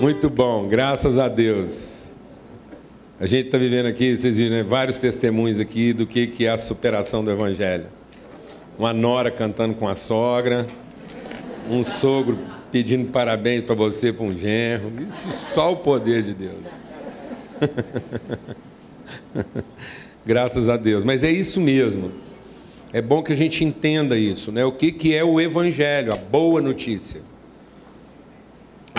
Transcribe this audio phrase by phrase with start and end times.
[0.00, 2.08] Muito bom, graças a Deus.
[3.20, 6.50] A gente está vivendo aqui, vocês viram, né, vários testemunhos aqui do que, que é
[6.50, 7.84] a superação do Evangelho.
[8.78, 10.66] Uma nora cantando com a sogra,
[11.68, 12.38] um sogro
[12.72, 14.90] pedindo parabéns para você, para um genro.
[15.06, 16.64] Isso só o poder de Deus.
[20.24, 21.04] Graças a Deus.
[21.04, 22.10] Mas é isso mesmo.
[22.90, 24.64] É bom que a gente entenda isso, né?
[24.64, 27.20] O que, que é o Evangelho, a boa notícia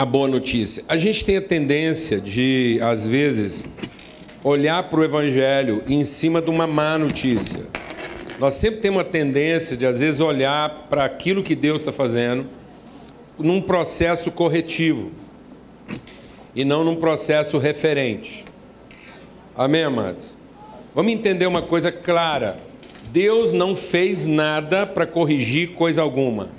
[0.02, 0.84] a boa notícia.
[0.88, 3.68] A gente tem a tendência de, às vezes,
[4.44, 7.60] olhar para o Evangelho em cima de uma má notícia.
[8.40, 12.48] Nós sempre temos uma tendência de, às vezes, olhar para aquilo que Deus está fazendo
[13.38, 15.12] num processo corretivo
[16.56, 18.44] e não num processo referente.
[19.56, 20.36] Amém, amados?
[20.96, 22.58] Vamos entender uma coisa clara:
[23.12, 26.50] Deus não fez nada para corrigir coisa alguma.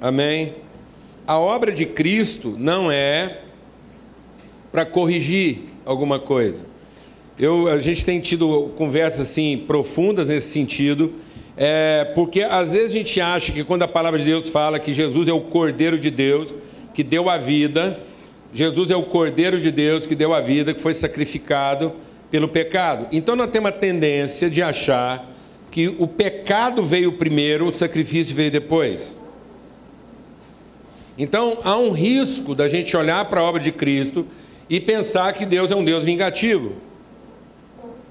[0.00, 0.52] Amém?
[1.26, 3.38] A obra de Cristo não é
[4.70, 6.60] para corrigir alguma coisa.
[7.38, 11.12] Eu, a gente tem tido conversas assim profundas nesse sentido,
[11.56, 14.92] é, porque às vezes a gente acha que quando a palavra de Deus fala que
[14.92, 16.54] Jesus é o Cordeiro de Deus
[16.94, 17.98] que deu a vida,
[18.52, 21.92] Jesus é o Cordeiro de Deus que deu a vida, que foi sacrificado
[22.30, 23.06] pelo pecado.
[23.12, 25.30] Então nós temos a tendência de achar
[25.70, 29.18] que o pecado veio primeiro, o sacrifício veio depois.
[31.16, 34.26] Então há um risco da gente olhar para a obra de Cristo
[34.68, 36.74] e pensar que Deus é um Deus vingativo.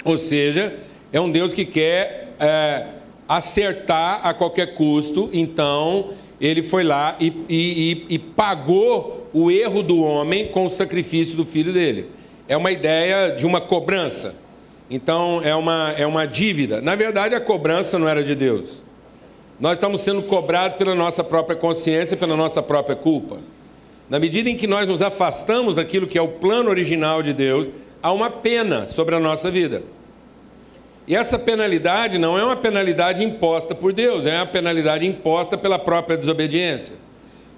[0.03, 0.75] Ou seja,
[1.11, 2.85] é um Deus que quer é,
[3.27, 10.01] acertar a qualquer custo, então ele foi lá e, e, e, pagou o erro do
[10.01, 12.07] homem com o sacrifício do filho dele.
[12.47, 14.35] É uma ideia de uma cobrança.
[14.89, 16.81] Então é uma, é uma dívida.
[16.81, 18.83] Na verdade, a cobrança não era de Deus.
[19.61, 23.37] Nós estamos sendo cobrados pela nossa própria consciência, pela nossa própria culpa.
[24.09, 27.69] Na medida em que nós nos afastamos daquilo que é o plano original de Deus,
[28.01, 29.83] há uma pena sobre a nossa vida.
[31.07, 35.77] E essa penalidade não é uma penalidade imposta por Deus, é uma penalidade imposta pela
[35.77, 36.95] própria desobediência.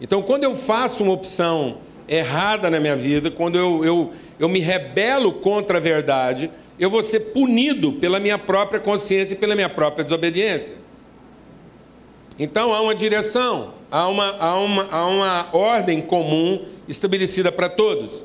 [0.01, 4.59] Então, quando eu faço uma opção errada na minha vida, quando eu, eu, eu me
[4.59, 9.69] rebelo contra a verdade, eu vou ser punido pela minha própria consciência e pela minha
[9.69, 10.82] própria desobediência.
[12.37, 18.23] Então há uma direção, há uma, há uma, há uma ordem comum estabelecida para todos.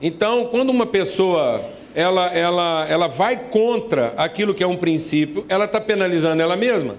[0.00, 1.62] Então, quando uma pessoa
[1.94, 6.96] ela, ela, ela vai contra aquilo que é um princípio, ela está penalizando ela mesma.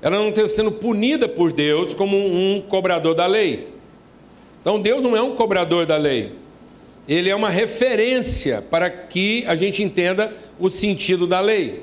[0.00, 3.68] Ela não está sendo punida por Deus como um cobrador da lei.
[4.60, 6.32] Então, Deus não é um cobrador da lei.
[7.08, 11.82] Ele é uma referência para que a gente entenda o sentido da lei.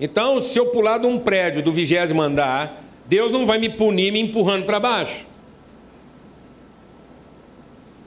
[0.00, 2.79] Então, se eu pular de um prédio do vigésimo andar
[3.10, 5.26] Deus não vai me punir me empurrando para baixo.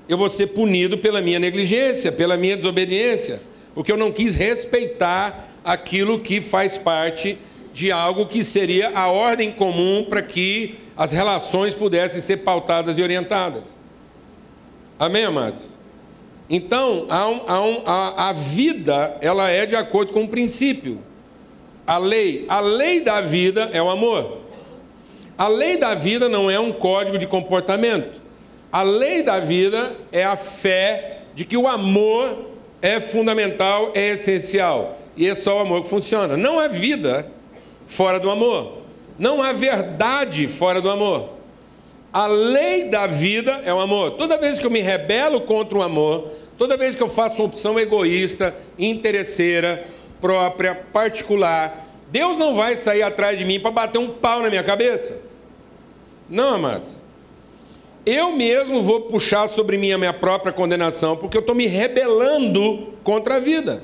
[0.08, 3.42] Eu vou ser punido pela minha negligência, pela minha desobediência,
[3.75, 7.38] porque eu não quis respeitar aquilo que faz parte
[7.74, 13.02] de algo que seria a ordem comum para que as relações pudessem ser pautadas e
[13.02, 13.75] orientadas.
[14.97, 15.75] Amém, amados?
[16.50, 21.00] Então, a, a, a, vida ela é de acordo com um princípio.
[21.86, 24.43] A lei, a lei da vida é o amor.
[25.38, 28.21] A lei da vida não é um código de comportamento.
[28.71, 32.49] A lei da vida é a fé de que o amor
[32.81, 34.97] é fundamental, é essencial.
[35.16, 36.35] E é só o amor que funciona.
[36.35, 37.27] Não há vida
[37.88, 38.79] fora do amor.
[39.17, 41.29] Não há verdade fora do amor.
[42.11, 44.11] A lei da vida é o amor.
[44.11, 46.27] Toda vez que eu me rebelo contra o amor,
[46.57, 49.83] toda vez que eu faço uma opção egoísta, interesseira,
[50.21, 51.82] própria, particular,
[52.13, 55.19] Deus não vai sair atrás de mim para bater um pau na minha cabeça.
[56.29, 57.01] Não, amados.
[58.06, 62.94] Eu mesmo vou puxar sobre mim a minha própria condenação, porque eu estou me rebelando
[63.04, 63.83] contra a vida.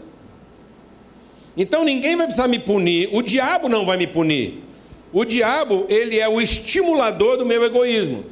[1.58, 4.60] Então ninguém vai precisar me punir, o diabo não vai me punir.
[5.12, 8.26] O diabo, ele é o estimulador do meu egoísmo.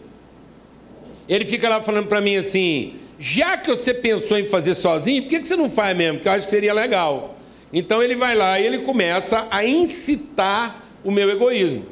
[1.27, 5.29] Ele fica lá falando para mim assim: já que você pensou em fazer sozinho, por
[5.29, 6.19] que você não faz mesmo?
[6.19, 7.36] Porque eu acho que seria legal.
[7.71, 11.85] Então ele vai lá e ele começa a incitar o meu egoísmo.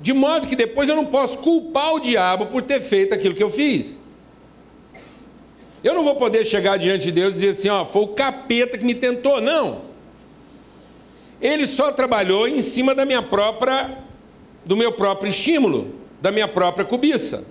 [0.00, 3.42] De modo que depois eu não posso culpar o diabo por ter feito aquilo que
[3.42, 4.00] eu fiz.
[5.82, 8.78] Eu não vou poder chegar diante de Deus e dizer assim, ó, foi o capeta
[8.78, 9.40] que me tentou.
[9.40, 9.82] Não.
[11.40, 13.98] Ele só trabalhou em cima da minha própria
[14.64, 17.44] do meu próprio estímulo, da minha própria cobiça.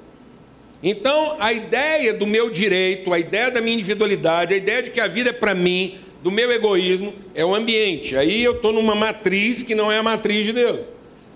[0.84, 5.00] Então, a ideia do meu direito, a ideia da minha individualidade, a ideia de que
[5.00, 8.16] a vida é para mim, do meu egoísmo é o ambiente.
[8.16, 10.88] Aí eu estou numa matriz que não é a matriz de Deus.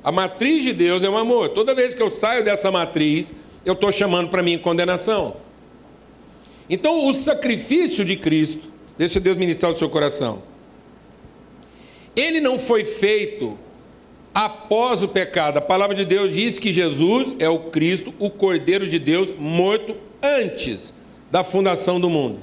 [0.03, 1.49] A matriz de Deus é o amor.
[1.49, 3.33] Toda vez que eu saio dessa matriz,
[3.65, 5.35] eu estou chamando para mim condenação.
[6.69, 8.67] Então, o sacrifício de Cristo,
[8.97, 10.41] deixa Deus ministrar o seu coração,
[12.15, 13.57] ele não foi feito
[14.33, 15.57] após o pecado.
[15.57, 19.95] A palavra de Deus diz que Jesus é o Cristo, o Cordeiro de Deus, morto
[20.23, 20.93] antes
[21.29, 22.39] da fundação do mundo.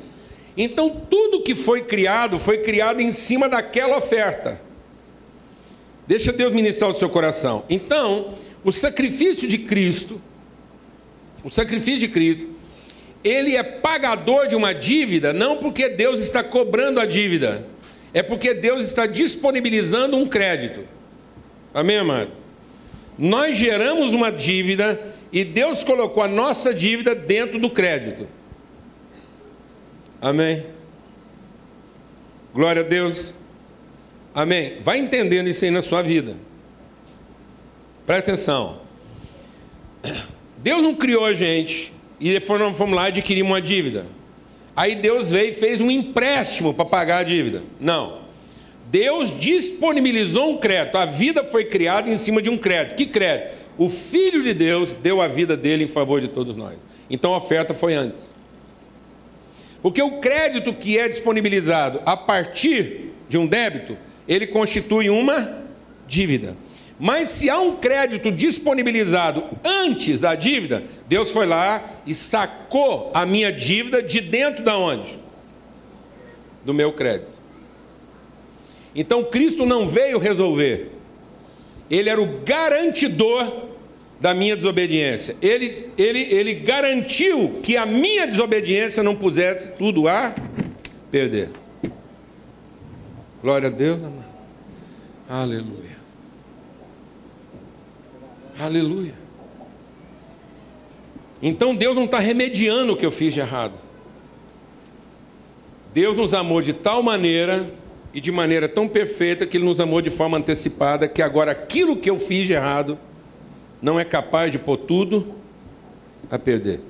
[0.60, 4.60] Então, tudo que foi criado foi criado em cima daquela oferta.
[6.04, 7.64] Deixa Deus ministrar o seu coração.
[7.70, 8.34] Então,
[8.64, 10.20] o sacrifício de Cristo,
[11.44, 12.48] o sacrifício de Cristo,
[13.22, 17.64] ele é pagador de uma dívida, não porque Deus está cobrando a dívida,
[18.12, 20.80] é porque Deus está disponibilizando um crédito.
[21.72, 22.32] Amém, amado?
[23.16, 25.00] Nós geramos uma dívida
[25.32, 28.26] e Deus colocou a nossa dívida dentro do crédito.
[30.20, 30.64] Amém?
[32.54, 33.34] Glória a Deus.
[34.34, 34.78] Amém?
[34.80, 36.36] Vai entendendo isso aí na sua vida.
[38.06, 38.80] Presta atenção.
[40.58, 44.06] Deus não criou a gente e fomos lá adquirir uma dívida.
[44.74, 47.62] Aí Deus veio e fez um empréstimo para pagar a dívida.
[47.80, 48.20] Não.
[48.86, 50.96] Deus disponibilizou um crédito.
[50.96, 52.96] A vida foi criada em cima de um crédito.
[52.96, 53.56] Que crédito?
[53.76, 56.78] O Filho de Deus deu a vida dele em favor de todos nós.
[57.10, 58.37] Então a oferta foi antes.
[59.80, 63.96] Porque o crédito que é disponibilizado a partir de um débito,
[64.26, 65.64] ele constitui uma
[66.06, 66.56] dívida.
[66.98, 73.24] Mas se há um crédito disponibilizado antes da dívida, Deus foi lá e sacou a
[73.24, 75.18] minha dívida de dentro da onde?
[76.64, 77.38] Do meu crédito.
[78.94, 80.90] Então Cristo não veio resolver.
[81.88, 83.67] Ele era o garantidor
[84.20, 85.36] da minha desobediência.
[85.40, 90.34] Ele, ele, ele garantiu que a minha desobediência não pusesse tudo a
[91.10, 91.50] perder.
[93.42, 94.28] Glória a Deus, amado.
[95.28, 95.98] Aleluia.
[98.58, 99.14] Aleluia.
[101.40, 103.74] Então Deus não está remediando o que eu fiz de errado.
[105.94, 107.70] Deus nos amou de tal maneira
[108.12, 111.96] e de maneira tão perfeita que Ele nos amou de forma antecipada que agora aquilo
[111.96, 112.98] que eu fiz de errado
[113.80, 115.34] não é capaz de pôr tudo
[116.30, 116.80] a perder.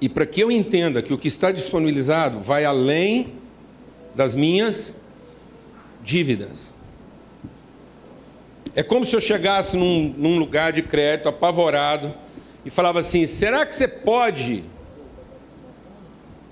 [0.00, 3.34] E para que eu entenda que o que está disponibilizado vai além
[4.14, 4.96] das minhas
[6.02, 6.74] dívidas.
[8.76, 12.12] É como se eu chegasse num, num lugar de crédito apavorado
[12.64, 14.64] e falava assim: será que você pode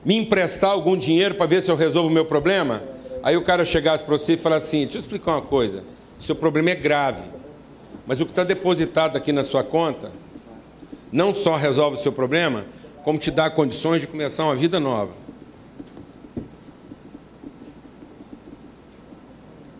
[0.05, 2.83] me emprestar algum dinheiro para ver se eu resolvo o meu problema?
[3.23, 5.85] Aí o cara chegasse para você e falasse assim: deixa eu explicar uma coisa.
[6.23, 7.21] Seu problema é grave.
[8.07, 10.13] Mas o que está depositado aqui na sua conta
[11.11, 12.65] não só resolve o seu problema,
[13.03, 15.11] como te dá condições de começar uma vida nova.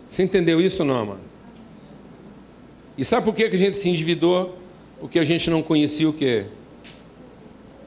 [0.05, 1.21] Você entendeu isso não, mano?
[2.97, 4.57] E sabe por que a gente se endividou?
[4.99, 6.45] Porque a gente não conhecia o que?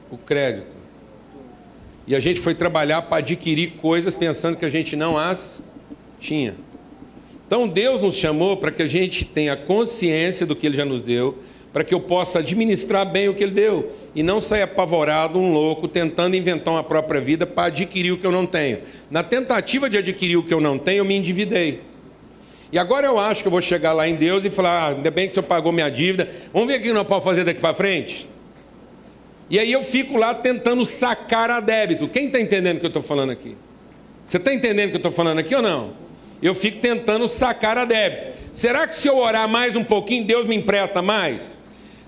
[0.09, 0.75] O crédito.
[2.07, 5.61] E a gente foi trabalhar para adquirir coisas pensando que a gente não as
[6.19, 6.55] tinha.
[7.47, 11.01] Então Deus nos chamou para que a gente tenha consciência do que Ele já nos
[11.01, 11.37] deu,
[11.71, 15.53] para que eu possa administrar bem o que Ele deu e não sair apavorado, um
[15.53, 18.79] louco, tentando inventar uma própria vida para adquirir o que eu não tenho.
[19.09, 21.79] Na tentativa de adquirir o que eu não tenho, eu me endividei.
[22.69, 25.09] E agora eu acho que eu vou chegar lá em Deus e falar: ah, ainda
[25.09, 27.61] bem que o senhor pagou minha dívida, vamos ver o que não pode fazer daqui
[27.61, 28.27] para frente?
[29.49, 32.09] E aí eu fico lá tentando sacar a débito.
[32.09, 33.55] Quem está entendendo o que eu estou falando aqui?
[34.25, 36.06] Você está entendendo o que eu estou falando aqui ou não?
[36.41, 38.37] Eu fico tentando sacar a débito.
[38.53, 41.59] Será que se eu orar mais um pouquinho, Deus me empresta mais?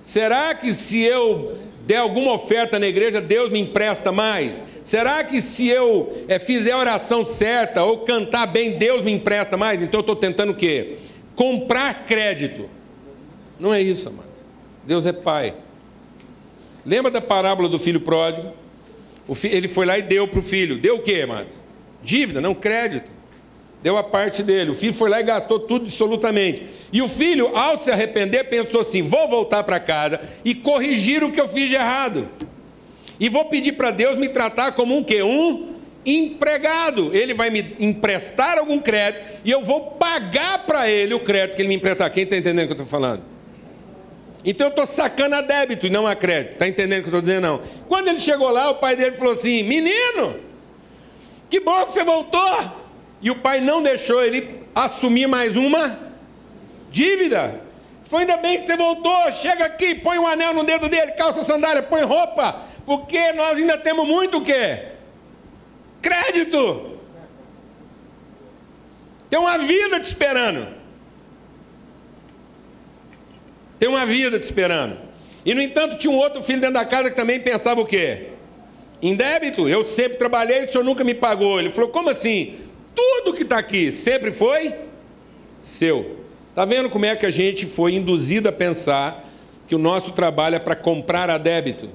[0.02, 4.64] Será que se eu der alguma oferta na igreja, Deus me empresta mais?
[4.82, 9.58] Será que se eu é, fizer a oração certa ou cantar bem, Deus me empresta
[9.58, 9.84] mais?
[9.84, 10.96] Então eu estou tentando o quê?
[11.36, 12.70] Comprar crédito.
[13.60, 14.30] Não é isso, amado.
[14.86, 15.54] Deus é Pai.
[16.86, 18.54] Lembra da parábola do filho pródigo?
[19.44, 20.78] Ele foi lá e deu para o filho.
[20.78, 21.50] Deu o quê, amado?
[22.02, 23.19] Dívida, não crédito
[23.82, 24.72] deu a parte dele.
[24.72, 26.64] O filho foi lá e gastou tudo absolutamente.
[26.92, 31.32] E o filho, ao se arrepender, pensou assim: vou voltar para casa e corrigir o
[31.32, 32.30] que eu fiz de errado.
[33.20, 35.22] E vou pedir para Deus me tratar como um quê?
[35.22, 35.74] Um
[36.06, 37.14] empregado.
[37.14, 41.62] Ele vai me emprestar algum crédito e eu vou pagar para ele o crédito que
[41.62, 42.12] ele me emprestar.
[42.12, 43.24] Quem está entendendo o que eu estou falando?
[44.46, 46.54] Então eu estou sacando a débito e não a crédito.
[46.54, 47.42] Está entendendo o que eu estou dizendo?
[47.42, 47.62] Não.
[47.88, 50.38] Quando ele chegou lá, o pai dele falou assim: Menino,
[51.50, 52.79] que bom que você voltou.
[53.22, 56.00] E o pai não deixou ele assumir mais uma
[56.92, 57.62] dívida.
[58.04, 59.32] Foi ainda bem que você voltou.
[59.32, 62.64] Chega aqui, põe um anel no dedo dele, calça sandália, põe roupa.
[62.86, 64.84] Porque nós ainda temos muito o quê?
[66.02, 66.98] Crédito.
[69.30, 70.68] Tem uma vida te esperando.
[73.78, 74.98] Tem uma vida te esperando.
[75.46, 78.30] E no entanto tinha um outro filho dentro da casa que também pensava o quê?
[79.02, 79.70] Em débito.
[79.70, 81.60] Eu sempre trabalhei, o senhor nunca me pagou.
[81.60, 82.58] Ele falou: como assim?
[83.00, 84.74] Tudo que está aqui sempre foi
[85.58, 86.18] seu.
[86.50, 89.26] Está vendo como é que a gente foi induzido a pensar
[89.66, 91.90] que o nosso trabalho é para comprar a débito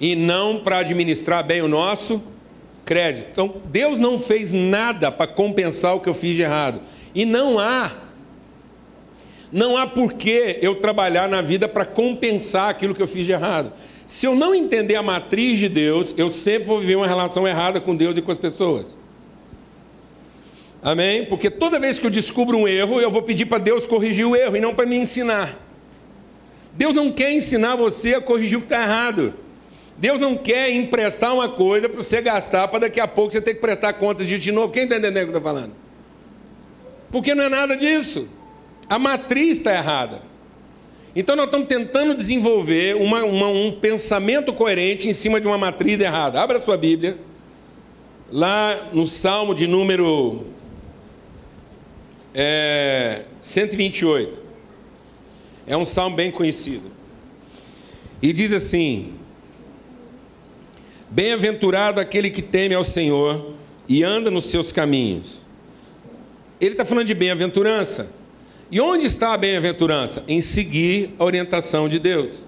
[0.00, 2.22] e não para administrar bem o nosso
[2.86, 3.28] crédito.
[3.30, 6.80] Então, Deus não fez nada para compensar o que eu fiz de errado.
[7.14, 7.92] E não há
[9.52, 13.70] não há porquê eu trabalhar na vida para compensar aquilo que eu fiz de errado.
[14.08, 17.78] Se eu não entender a matriz de Deus, eu sempre vou viver uma relação errada
[17.78, 18.96] com Deus e com as pessoas.
[20.82, 21.26] Amém?
[21.26, 24.34] Porque toda vez que eu descubro um erro, eu vou pedir para Deus corrigir o
[24.34, 25.54] erro e não para me ensinar.
[26.72, 29.34] Deus não quer ensinar você a corrigir o que está errado.
[29.98, 33.56] Deus não quer emprestar uma coisa para você gastar, para daqui a pouco você ter
[33.56, 34.72] que prestar conta disso de novo.
[34.72, 35.72] Quem está entendendo o que eu estou falando?
[37.12, 38.26] Porque não é nada disso.
[38.88, 40.22] A matriz está errada.
[41.18, 46.00] Então nós estamos tentando desenvolver uma, uma, um pensamento coerente em cima de uma matriz
[46.00, 46.40] errada.
[46.40, 47.18] Abra a sua Bíblia,
[48.30, 50.44] lá no Salmo de número
[52.32, 54.40] é, 128.
[55.66, 56.88] É um salmo bem conhecido.
[58.22, 59.14] E diz assim:
[61.10, 63.54] Bem-aventurado aquele que teme ao Senhor
[63.88, 65.42] e anda nos seus caminhos.
[66.60, 68.17] Ele está falando de bem-aventurança.
[68.70, 70.22] E onde está a bem-aventurança?
[70.28, 72.46] Em seguir a orientação de Deus.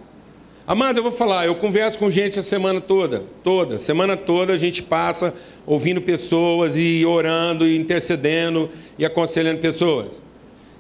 [0.67, 4.57] Amado, eu vou falar, eu converso com gente a semana toda, toda, semana toda a
[4.57, 5.35] gente passa
[5.67, 10.23] ouvindo pessoas e orando e intercedendo e aconselhando pessoas.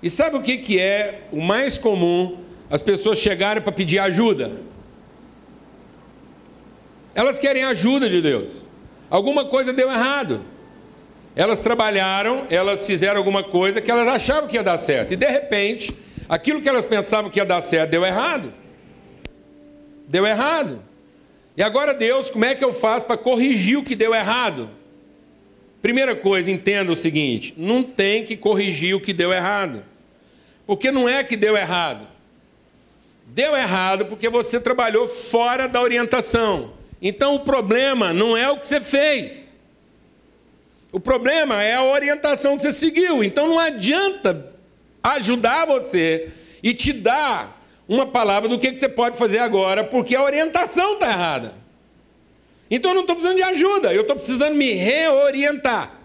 [0.02, 2.38] E sabe o que, que é o mais comum?
[2.70, 4.52] As pessoas chegarem para pedir ajuda.
[7.14, 8.68] Elas querem ajuda de Deus.
[9.10, 10.40] Alguma coisa deu errado.
[11.34, 15.12] Elas trabalharam, elas fizeram alguma coisa que elas achavam que ia dar certo.
[15.12, 15.94] E de repente,
[16.28, 18.52] aquilo que elas pensavam que ia dar certo deu errado.
[20.08, 20.82] Deu errado.
[21.56, 24.70] E agora, Deus, como é que eu faço para corrigir o que deu errado?
[25.80, 29.84] Primeira coisa, entenda o seguinte: não tem que corrigir o que deu errado.
[30.66, 32.06] Porque não é que deu errado.
[33.26, 36.72] Deu errado porque você trabalhou fora da orientação.
[37.00, 39.49] Então o problema não é o que você fez.
[40.92, 43.22] O problema é a orientação que você seguiu.
[43.22, 44.52] Então não adianta
[45.02, 46.30] ajudar você
[46.62, 51.08] e te dar uma palavra do que você pode fazer agora, porque a orientação está
[51.08, 51.54] errada.
[52.70, 55.98] Então eu não estou precisando de ajuda, eu estou precisando me reorientar.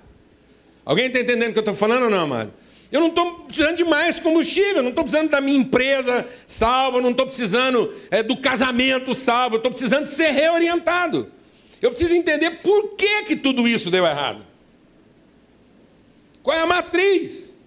[0.84, 2.54] Alguém está entendendo o que eu estou falando ou não, amado?
[2.92, 7.12] Eu não estou precisando de mais combustível, não estou precisando da minha empresa salva, não
[7.12, 11.32] estou precisando é, do casamento salvo, estou precisando ser reorientado.
[11.82, 14.55] Eu preciso entender por que, que tudo isso deu errado.
[16.46, 17.58] Qual é a matriz?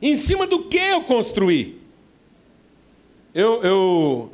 [0.00, 1.76] Em cima do que eu construí?
[3.34, 4.32] Eu, eu,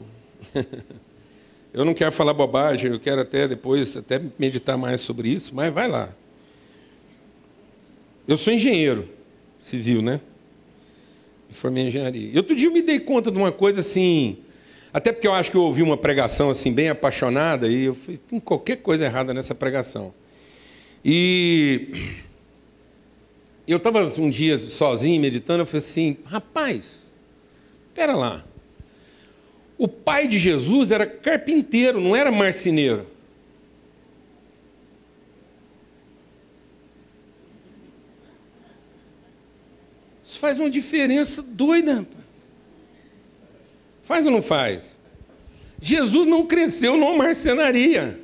[1.73, 5.73] eu não quero falar bobagem, eu quero até depois até meditar mais sobre isso, mas
[5.73, 6.15] vai lá.
[8.29, 9.09] Eu sou engenheiro
[9.59, 10.21] civil, né?
[11.49, 12.31] Me formei em engenharia.
[12.31, 14.37] E outro dia eu me dei conta de uma coisa assim,
[14.93, 18.19] até porque eu acho que eu ouvi uma pregação assim bem apaixonada e eu falei,
[18.19, 20.13] tem qualquer coisa errada nessa pregação.
[21.03, 22.21] E
[23.67, 27.15] eu estava um dia sozinho meditando, eu falei assim, rapaz,
[27.89, 28.45] espera lá.
[29.79, 33.07] O pai de Jesus era carpinteiro, não era marceneiro.
[40.25, 42.07] Isso faz uma diferença doida.
[44.03, 44.97] Faz ou não faz?
[45.81, 48.22] Jesus não cresceu numa marcenaria.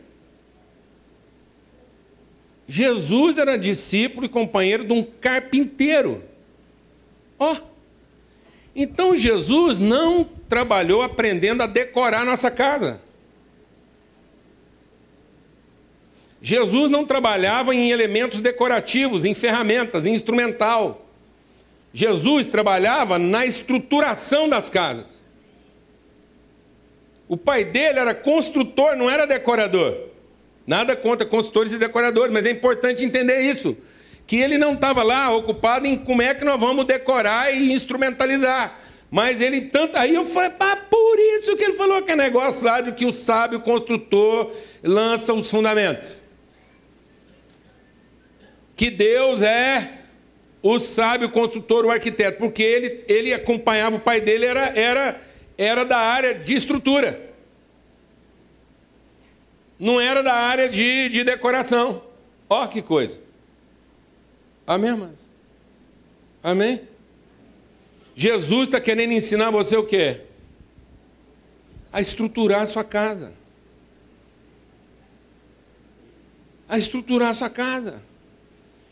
[2.68, 6.22] Jesus era discípulo e companheiro de um carpinteiro.
[7.38, 7.54] Ó.
[7.54, 7.68] Oh.
[8.76, 13.00] Então Jesus não trabalhou aprendendo a decorar nossa casa.
[16.40, 21.04] Jesus não trabalhava em elementos decorativos, em ferramentas, em instrumental.
[21.92, 25.26] Jesus trabalhava na estruturação das casas.
[27.26, 30.08] O pai dele era construtor, não era decorador.
[30.68, 33.74] Nada contra consultores e decoradores, mas é importante entender isso.
[34.26, 38.78] Que ele não estava lá ocupado em como é que nós vamos decorar e instrumentalizar.
[39.10, 39.96] Mas ele tanto.
[39.96, 43.06] Aí eu falei, pá, por isso que ele falou que é negócio lá de que
[43.06, 46.20] o sábio construtor lança os fundamentos.
[48.76, 49.90] Que Deus é
[50.62, 55.20] o sábio construtor, o arquiteto, porque ele, ele acompanhava o pai dele, era, era,
[55.56, 57.27] era da área de estrutura
[59.78, 62.02] não era da área de, de decoração.
[62.48, 63.18] Ó que coisa.
[64.66, 65.18] Amém, irmãs?
[66.42, 66.82] Amém?
[68.14, 70.22] Jesus está querendo ensinar você o quê?
[71.92, 73.34] a estruturar a sua casa.
[76.68, 78.02] A estruturar a sua casa.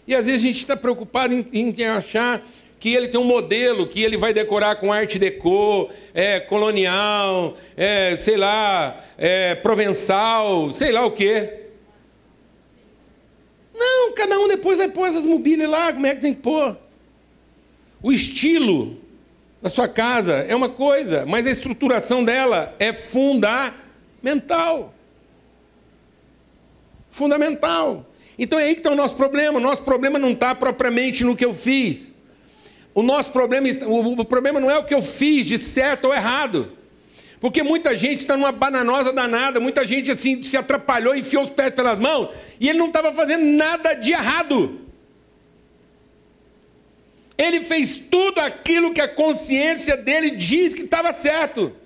[0.06, 2.42] E às vezes a gente está preocupado em, em, achar
[2.78, 8.16] que ele tem um modelo, que ele vai decorar com arte deco, é, colonial, é,
[8.16, 11.52] sei lá, é, provençal, sei lá o quê.
[13.74, 16.76] Não, cada um depois vai pôr essas mobílias lá, como é que tem que pôr?
[18.02, 18.96] O estilo
[19.60, 24.94] da sua casa é uma coisa, mas a estruturação dela é fundamental.
[27.10, 28.06] Fundamental.
[28.38, 29.58] Então é aí que está o nosso problema.
[29.58, 32.14] O nosso problema não está propriamente no que eu fiz.
[32.96, 36.72] O nosso problema, o problema não é o que eu fiz de certo ou errado.
[37.38, 41.74] Porque muita gente está numa bananosa danada, muita gente assim se atrapalhou, enfiou os pés
[41.74, 44.80] pelas mãos, e ele não estava fazendo nada de errado.
[47.36, 51.76] Ele fez tudo aquilo que a consciência dele diz que estava certo.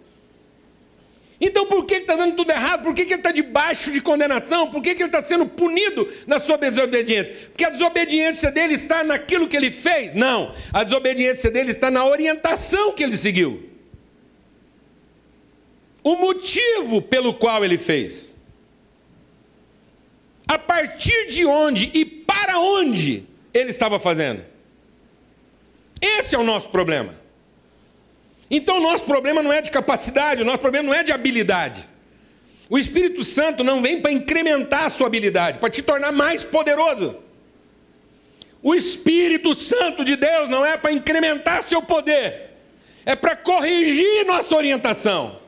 [1.40, 2.82] Então por que está dando tudo errado?
[2.82, 4.70] Por que, que ele está debaixo de condenação?
[4.70, 7.32] Por que, que ele está sendo punido na sua desobediência?
[7.48, 10.12] Porque a desobediência dele está naquilo que ele fez?
[10.12, 10.54] Não.
[10.70, 13.70] A desobediência dele está na orientação que ele seguiu.
[16.02, 18.34] O motivo pelo qual ele fez.
[20.46, 24.44] A partir de onde e para onde ele estava fazendo.
[26.00, 27.19] Esse é o nosso problema.
[28.50, 31.88] Então, o nosso problema não é de capacidade, o nosso problema não é de habilidade.
[32.68, 37.16] O Espírito Santo não vem para incrementar a sua habilidade, para te tornar mais poderoso.
[38.62, 42.50] O Espírito Santo de Deus não é para incrementar seu poder,
[43.04, 45.38] é para corrigir nossa orientação.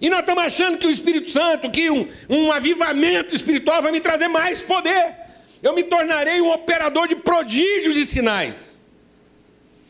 [0.00, 4.00] E nós estamos achando que o Espírito Santo, que um, um avivamento espiritual vai me
[4.00, 5.14] trazer mais poder.
[5.62, 8.71] Eu me tornarei um operador de prodígios e sinais.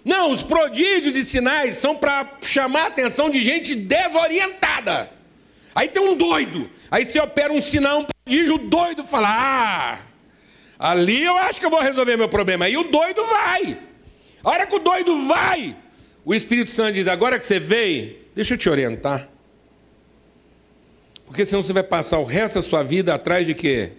[0.05, 5.11] Não, os prodígios e sinais são para chamar a atenção de gente desorientada.
[5.75, 6.69] Aí tem um doido.
[6.91, 9.99] Aí você opera um sinal, um prodígio, o doido fala: Ah,
[10.79, 12.65] ali eu acho que eu vou resolver meu problema.
[12.65, 13.79] Aí o doido vai.
[14.43, 15.77] A hora que o doido vai,
[16.25, 19.29] o Espírito Santo diz: Agora que você veio, deixa eu te orientar.
[21.25, 23.93] Porque senão você vai passar o resto da sua vida atrás de quê?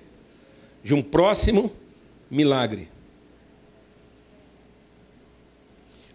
[0.83, 1.73] De um próximo
[2.29, 2.89] milagre.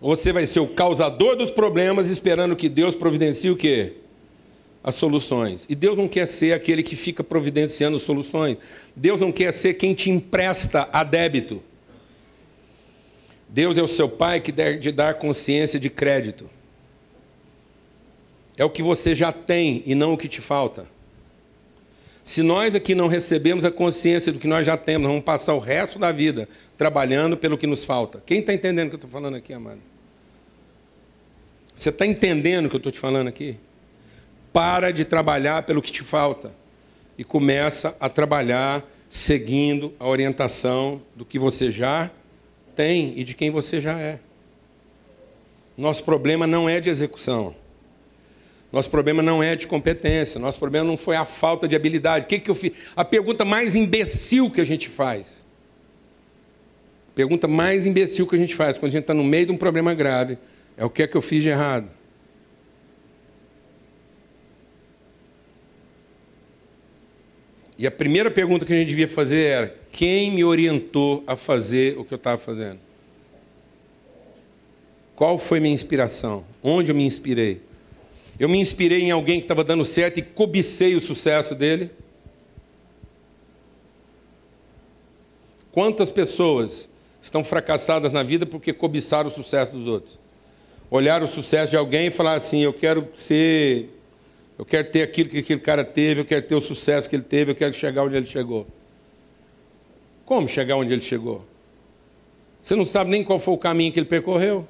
[0.01, 3.95] Você vai ser o causador dos problemas esperando que Deus providencie o quê?
[4.83, 5.67] As soluções.
[5.69, 8.57] E Deus não quer ser aquele que fica providenciando soluções.
[8.95, 11.61] Deus não quer ser quem te empresta a débito.
[13.49, 16.49] Deus é o seu pai que deve te dar consciência de crédito.
[18.57, 20.87] É o que você já tem e não o que te falta.
[22.23, 25.55] Se nós aqui não recebemos a consciência do que nós já temos, nós vamos passar
[25.55, 28.23] o resto da vida trabalhando pelo que nos falta.
[28.25, 29.88] Quem está entendendo o que eu estou falando aqui, amado?
[31.79, 33.57] Você está entendendo o que eu estou te falando aqui?
[34.53, 36.53] Para de trabalhar pelo que te falta
[37.17, 42.11] e começa a trabalhar seguindo a orientação do que você já
[42.75, 44.19] tem e de quem você já é.
[45.77, 47.55] Nosso problema não é de execução.
[48.73, 52.25] Nosso problema não é de competência, nosso problema não foi a falta de habilidade.
[52.25, 52.73] O que, que eu fiz?
[52.97, 55.47] A pergunta mais imbecil que a gente faz.
[57.13, 59.53] A pergunta mais imbecil que a gente faz quando a gente está no meio de
[59.53, 60.39] um problema grave
[60.79, 61.91] é o que é que eu fiz de errado.
[67.77, 71.99] E a primeira pergunta que a gente devia fazer era: quem me orientou a fazer
[71.99, 72.79] o que eu estava fazendo?
[75.17, 76.45] Qual foi minha inspiração?
[76.63, 77.61] Onde eu me inspirei?
[78.39, 81.91] Eu me inspirei em alguém que estava dando certo e cobicei o sucesso dele.
[85.73, 86.89] Quantas pessoas
[87.21, 90.28] estão fracassadas na vida porque cobiçaram o sucesso dos outros?
[90.91, 93.91] Olharam o sucesso de alguém e falaram assim: Eu quero ser,
[94.59, 97.23] eu quero ter aquilo que aquele cara teve, eu quero ter o sucesso que ele
[97.23, 98.67] teve, eu quero chegar onde ele chegou.
[100.25, 101.45] Como chegar onde ele chegou?
[102.61, 104.67] Você não sabe nem qual foi o caminho que ele percorreu.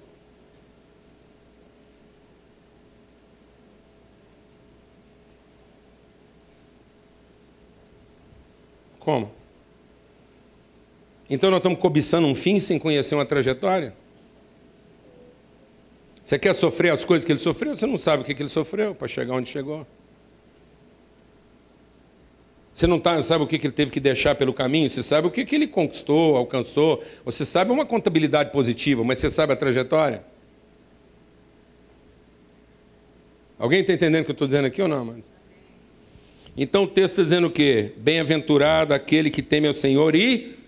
[8.98, 9.32] Como?
[11.30, 13.94] Então nós estamos cobiçando um fim sem conhecer uma trajetória?
[16.28, 17.74] Você quer sofrer as coisas que ele sofreu?
[17.74, 19.86] Você não sabe o que ele sofreu para chegar onde chegou.
[22.70, 24.90] Você não tá, sabe o que ele teve que deixar pelo caminho?
[24.90, 27.02] Você sabe o que ele conquistou, alcançou.
[27.24, 30.22] Você sabe uma contabilidade positiva, mas você sabe a trajetória?
[33.58, 35.24] Alguém está entendendo o que eu estou dizendo aqui ou não, mano?
[36.54, 37.92] Então o texto está dizendo o quê?
[37.96, 40.58] Bem-aventurado aquele que teme ao Senhor e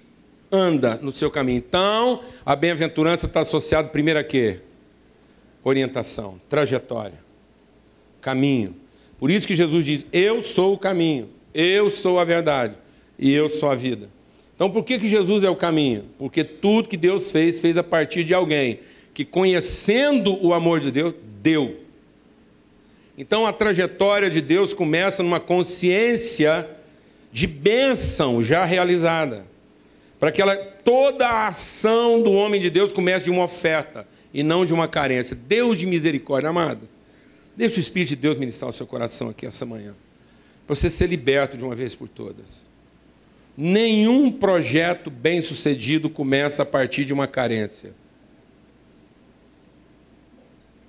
[0.51, 1.59] anda no seu caminho.
[1.59, 4.61] Então, a bem-aventurança está associada primeiro a quê?
[5.62, 7.18] Orientação, trajetória.
[8.20, 8.75] Caminho.
[9.18, 12.75] Por isso que Jesus diz: Eu sou o caminho, eu sou a verdade
[13.18, 14.09] e eu sou a vida.
[14.55, 16.05] Então, por que, que Jesus é o caminho?
[16.18, 18.81] Porque tudo que Deus fez, fez a partir de alguém
[19.14, 21.81] que, conhecendo o amor de Deus, deu.
[23.16, 26.68] Então, a trajetória de Deus começa numa consciência
[27.33, 29.46] de bênção já realizada.
[30.18, 34.42] Para que ela, toda a ação do homem de Deus comece de uma oferta e
[34.42, 35.36] não de uma carência.
[35.36, 36.88] Deus de misericórdia, amado.
[37.56, 39.94] Deixa o Espírito de Deus ministrar o seu coração aqui essa manhã.
[40.66, 42.66] Para você ser liberto de uma vez por todas.
[43.56, 47.92] Nenhum projeto bem sucedido começa a partir de uma carência.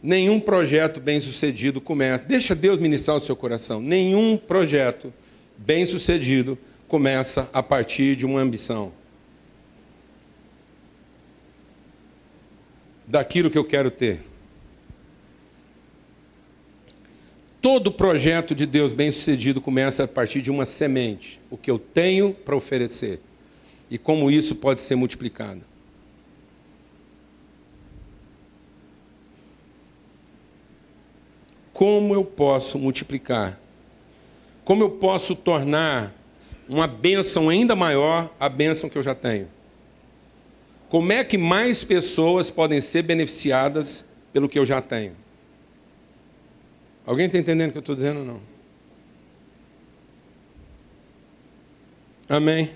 [0.01, 2.23] Nenhum projeto bem sucedido começa.
[2.23, 3.82] Deixa Deus ministrar o seu coração.
[3.82, 5.13] Nenhum projeto
[5.58, 8.91] bem sucedido começa a partir de uma ambição.
[13.12, 14.21] Daquilo que eu quero ter.
[17.62, 22.34] Todo projeto de Deus bem-sucedido começa a partir de uma semente, o que eu tenho
[22.34, 23.19] para oferecer
[23.89, 25.60] e como isso pode ser multiplicado.
[31.74, 33.60] Como eu posso multiplicar?
[34.63, 36.15] Como eu posso tornar
[36.65, 39.50] uma bênção ainda maior a bênção que eu já tenho?
[40.91, 45.15] Como é que mais pessoas podem ser beneficiadas pelo que eu já tenho?
[47.06, 48.41] Alguém está entendendo o que eu estou dizendo ou não?
[52.27, 52.71] Amém?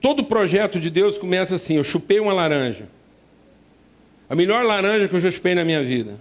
[0.00, 2.88] Todo projeto de Deus começa assim: eu chupei uma laranja.
[4.28, 6.18] A melhor laranja que eu já chupei na minha vida.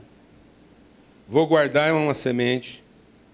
[1.27, 2.83] Vou guardar uma semente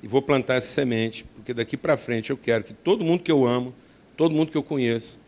[0.01, 3.31] e vou plantar essa semente, porque daqui para frente eu quero que todo mundo que
[3.31, 3.75] eu amo,
[4.15, 5.19] todo mundo que eu conheço,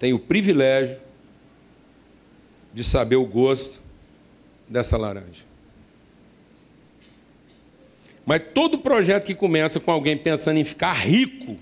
[0.00, 0.98] tenha o privilégio
[2.72, 3.80] de saber o gosto
[4.68, 5.50] dessa laranja.
[8.24, 11.56] Mas todo projeto que começa com alguém pensando em ficar rico,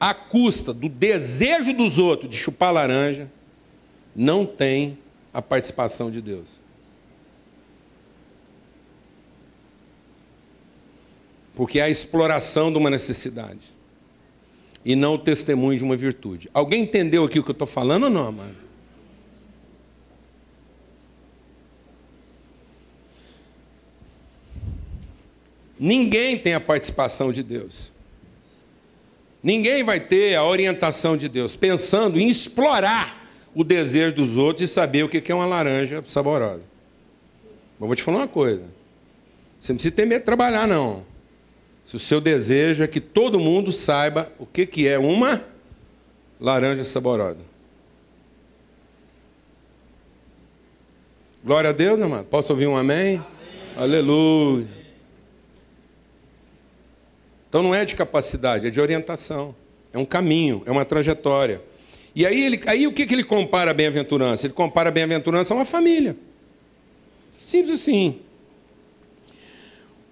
[0.00, 3.30] à custa do desejo dos outros de chupar laranja,
[4.16, 4.98] não tem
[5.32, 6.60] a participação de Deus.
[11.54, 13.70] Porque é a exploração de uma necessidade
[14.84, 16.48] e não o testemunho de uma virtude.
[16.54, 18.69] Alguém entendeu aqui o que eu estou falando ou não, amado?
[25.82, 27.90] Ninguém tem a participação de Deus.
[29.42, 34.72] Ninguém vai ter a orientação de Deus pensando em explorar o desejo dos outros e
[34.72, 36.62] saber o que é uma laranja saborosa.
[37.78, 38.62] Mas vou te falar uma coisa.
[39.58, 41.06] Você não precisa ter medo de trabalhar, não.
[41.82, 45.42] Se o seu desejo é que todo mundo saiba o que é uma
[46.38, 47.40] laranja saborosa.
[51.42, 52.22] Glória a Deus, irmão.
[52.22, 53.16] Posso ouvir um amém?
[53.16, 53.24] amém.
[53.78, 54.79] Aleluia.
[57.50, 59.54] Então não é de capacidade, é de orientação.
[59.92, 61.60] É um caminho, é uma trajetória.
[62.14, 64.46] E aí, ele, aí o que, que ele compara a bem-aventurança?
[64.46, 66.16] Ele compara a bem-aventurança a uma família.
[67.36, 68.20] Simples assim.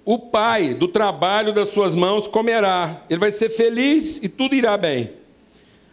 [0.05, 3.05] O pai do trabalho das suas mãos comerá.
[3.09, 5.13] Ele vai ser feliz e tudo irá bem.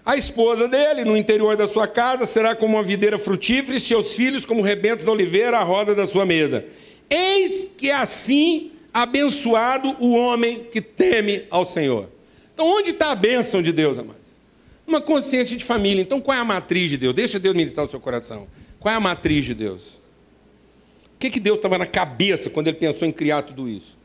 [0.03, 4.15] A esposa dele, no interior da sua casa, será como uma videira frutífera e seus
[4.15, 6.65] filhos como rebentos da oliveira à roda da sua mesa.
[7.07, 12.09] Eis que assim abençoado o homem que teme ao Senhor.
[12.53, 14.39] Então, onde está a bênção de Deus, amados?
[14.87, 16.01] Uma consciência de família.
[16.01, 17.13] Então, qual é a matriz de Deus?
[17.13, 18.47] Deixa Deus ministrar o seu coração.
[18.79, 19.95] Qual é a matriz de Deus?
[21.13, 23.97] O que, que Deus estava na cabeça quando ele pensou em criar tudo isso?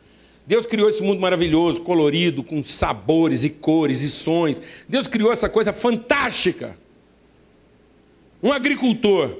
[0.44, 4.60] Deus criou esse mundo maravilhoso, colorido, com sabores e cores e sons.
[4.88, 6.76] Deus criou essa coisa fantástica.
[8.42, 9.36] Um agricultor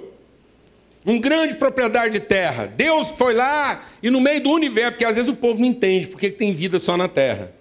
[1.04, 2.66] um grande propriedade de terra.
[2.66, 6.08] Deus foi lá e no meio do universo, porque às vezes o povo não entende
[6.08, 7.52] porque tem vida só na terra.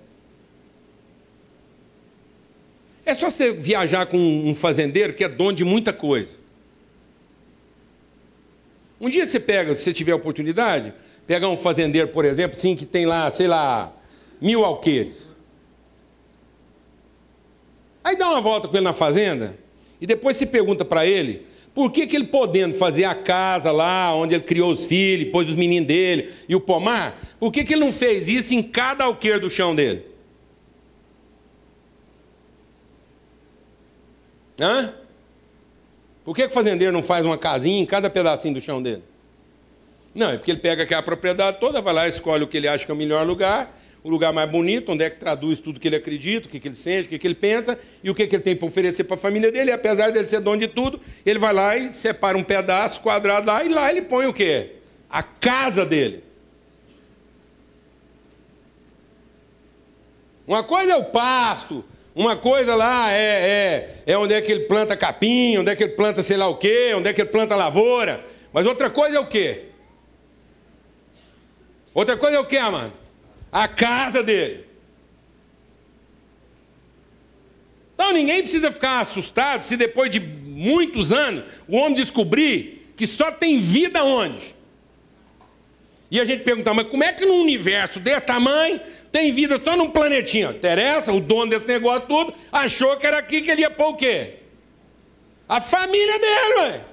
[3.05, 6.37] É só você viajar com um fazendeiro que é dono de muita coisa.
[9.01, 10.93] Um dia você pega, se você tiver oportunidade,
[11.25, 13.95] pegar um fazendeiro, por exemplo, sim, que tem lá, sei lá,
[14.41, 15.33] mil alqueires.
[18.03, 19.57] Aí dá uma volta com ele na fazenda
[20.01, 21.47] e depois se pergunta para ele
[21.79, 25.47] por que, que ele podendo fazer a casa lá, onde ele criou os filhos, pôs
[25.47, 29.05] os meninos dele e o pomar, por que, que ele não fez isso em cada
[29.05, 30.03] alqueire do chão dele?
[34.59, 34.93] Hã?
[36.25, 39.03] Por que, que o fazendeiro não faz uma casinha em cada pedacinho do chão dele?
[40.13, 42.83] Não, é porque ele pega aquela propriedade toda, vai lá, escolhe o que ele acha
[42.83, 45.87] que é o melhor lugar o lugar mais bonito, onde é que traduz tudo que
[45.87, 48.25] ele acredita, o que, que ele sente, o que, que ele pensa e o que,
[48.27, 49.71] que ele tem para oferecer para a família dele.
[49.71, 53.47] E apesar dele ser dono de tudo, ele vai lá e separa um pedaço quadrado
[53.47, 54.75] lá e lá ele põe o quê?
[55.09, 56.23] A casa dele.
[60.47, 61.83] Uma coisa é o pasto,
[62.15, 65.83] uma coisa lá é, é, é onde é que ele planta capim, onde é que
[65.83, 68.23] ele planta sei lá o quê, onde é que ele planta lavoura.
[68.51, 69.65] Mas outra coisa é o quê?
[71.93, 72.98] Outra coisa é o quê, amado?
[73.51, 74.65] A casa dele.
[77.93, 83.31] Então ninguém precisa ficar assustado se depois de muitos anos o homem descobrir que só
[83.31, 84.55] tem vida onde?
[86.11, 88.79] E a gente pergunta, mas como é que num universo desse tamanho
[89.11, 90.53] tem vida só num planetinha?
[90.53, 93.95] Teresa, o dono desse negócio tudo, achou que era aqui que ele ia pôr o
[93.95, 94.35] quê?
[95.47, 96.85] A família dele, ué.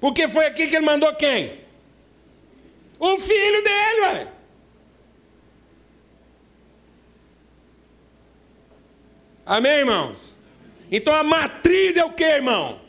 [0.00, 1.67] Porque foi aqui que ele mandou quem?
[2.98, 4.26] O filho dele, ué.
[9.46, 10.36] Amém, irmãos?
[10.90, 12.80] Então a matriz é o que, irmão?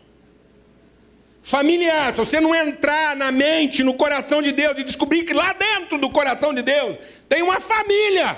[1.41, 2.11] Familiar.
[2.11, 5.97] Se você não entrar na mente, no coração de Deus e descobrir que lá dentro
[5.97, 8.37] do coração de Deus tem uma família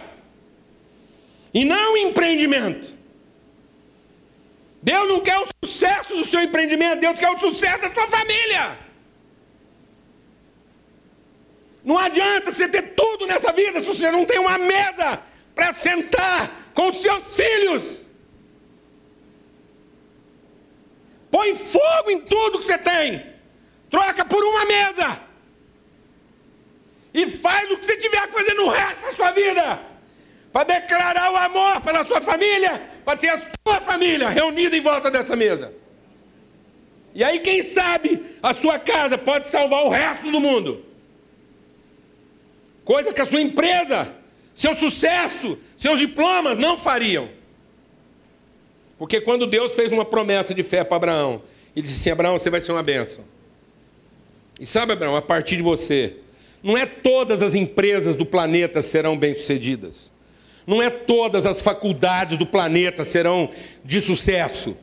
[1.54, 2.96] e não um empreendimento.
[4.84, 8.78] Deus não quer o sucesso do seu empreendimento, Deus quer o sucesso da sua família.
[11.84, 15.20] Não adianta você ter tudo nessa vida se você não tem uma mesa
[15.56, 18.02] para sentar com os seus filhos.
[21.32, 23.26] Põe fogo em tudo que você tem.
[23.90, 25.20] Troca por uma mesa.
[27.14, 29.82] E faz o que você tiver que fazer no resto da sua vida.
[30.52, 32.82] Para declarar o amor pela sua família.
[33.04, 35.74] Para ter a sua família reunida em volta dessa mesa.
[37.14, 40.91] E aí, quem sabe, a sua casa pode salvar o resto do mundo.
[42.84, 44.14] Coisa que a sua empresa,
[44.54, 47.30] seu sucesso, seus diplomas não fariam.
[48.98, 51.42] Porque quando Deus fez uma promessa de fé para Abraão,
[51.76, 53.24] ele disse assim: Abraão, você vai ser uma bênção.
[54.60, 56.18] E sabe, Abraão, a partir de você,
[56.62, 60.12] não é todas as empresas do planeta serão bem-sucedidas.
[60.68, 63.50] Não é todas as faculdades do planeta serão
[63.84, 64.78] de sucesso.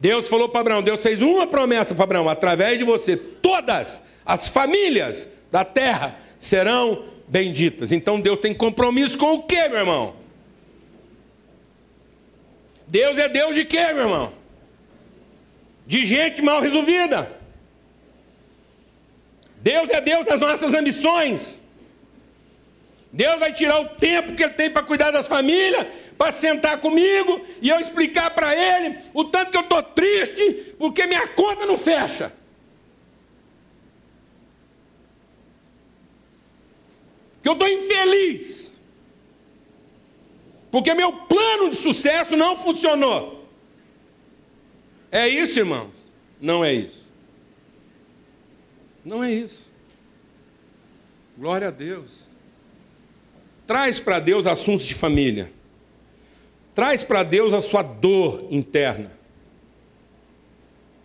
[0.00, 4.48] Deus falou para Abraão, Deus fez uma promessa para Abraão: através de você, todas as
[4.48, 7.92] famílias da terra serão benditas.
[7.92, 10.14] Então Deus tem compromisso com o que, meu irmão?
[12.86, 14.34] Deus é Deus de quê, meu irmão?
[15.86, 17.40] De gente mal resolvida.
[19.56, 21.58] Deus é Deus das nossas ambições.
[23.10, 25.86] Deus vai tirar o tempo que Ele tem para cuidar das famílias,
[26.18, 31.06] para sentar comigo e eu explicar para Ele o tanto que eu estou triste porque
[31.06, 32.30] minha conta não fecha.
[37.42, 38.70] Que eu estou infeliz.
[40.70, 43.46] Porque meu plano de sucesso não funcionou.
[45.10, 45.90] É isso, irmãos?
[46.40, 47.02] Não é isso.
[49.04, 49.70] Não é isso.
[51.36, 52.28] Glória a Deus.
[53.66, 55.52] Traz para Deus assuntos de família.
[56.74, 59.12] Traz para Deus a sua dor interna.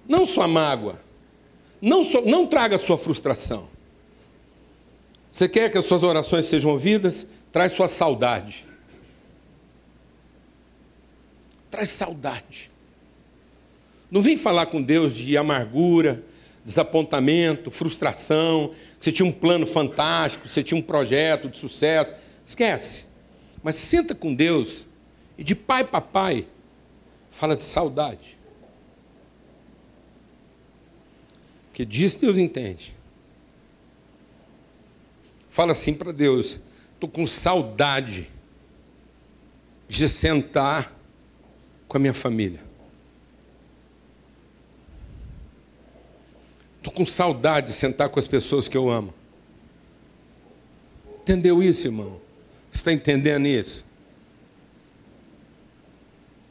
[0.08, 1.02] Não sua mágoa.
[1.82, 3.68] Não, não traga sua frustração.
[5.38, 7.28] Você quer que as suas orações sejam ouvidas?
[7.52, 8.68] Traz sua saudade
[11.78, 12.72] traz saudade.
[14.10, 16.24] Não vem falar com Deus de amargura,
[16.66, 22.14] desapontamento, frustração, que você tinha um plano fantástico, você tinha um projeto de sucesso.
[22.44, 23.06] Esquece.
[23.62, 24.88] Mas senta com Deus
[25.38, 26.48] e de pai para pai
[27.30, 28.36] fala de saudade.
[31.74, 32.97] Que diz Deus entende.
[35.58, 36.60] Fala assim para Deus:
[36.94, 38.30] estou com saudade
[39.90, 40.96] de sentar
[41.88, 42.60] com a minha família.
[46.78, 49.12] Estou com saudade de sentar com as pessoas que eu amo.
[51.24, 52.22] Entendeu isso, irmão?
[52.72, 53.84] Está entendendo isso?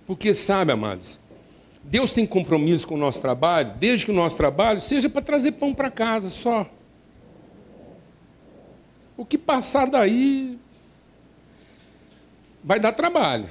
[0.04, 1.16] Porque, sabe, amados,
[1.84, 5.52] Deus tem compromisso com o nosso trabalho, desde que o nosso trabalho seja para trazer
[5.52, 6.68] pão para casa só.
[9.16, 10.58] O que passar daí
[12.62, 13.48] vai dar trabalho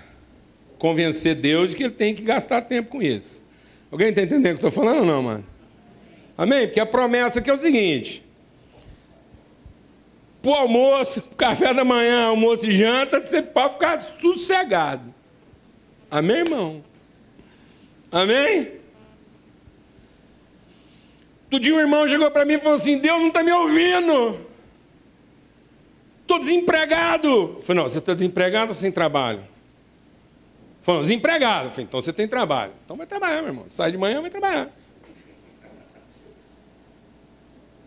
[0.78, 3.42] convencer Deus de que ele tem que gastar tempo com isso.
[3.92, 5.46] Alguém está entendendo o que eu estou falando ou não, mano?
[6.38, 6.68] Amém?
[6.68, 8.24] Porque a promessa aqui é o seguinte:
[10.42, 15.14] para o almoço, para o café da manhã, almoço e janta, você pode ficar sossegado.
[16.12, 16.84] Amém, irmão?
[18.12, 18.74] Amém?
[21.46, 24.45] Outro dia um irmão chegou para mim e falou assim: Deus não está me ouvindo.
[26.26, 27.28] Estou desempregado.
[27.28, 29.42] Eu falei: Não, você está desempregado ou sem trabalho?
[30.82, 31.70] Falando, desempregado.
[31.70, 32.72] falei, então você tem trabalho.
[32.84, 33.66] Então vai trabalhar, meu irmão.
[33.70, 34.70] Sai de manhã, vai trabalhar.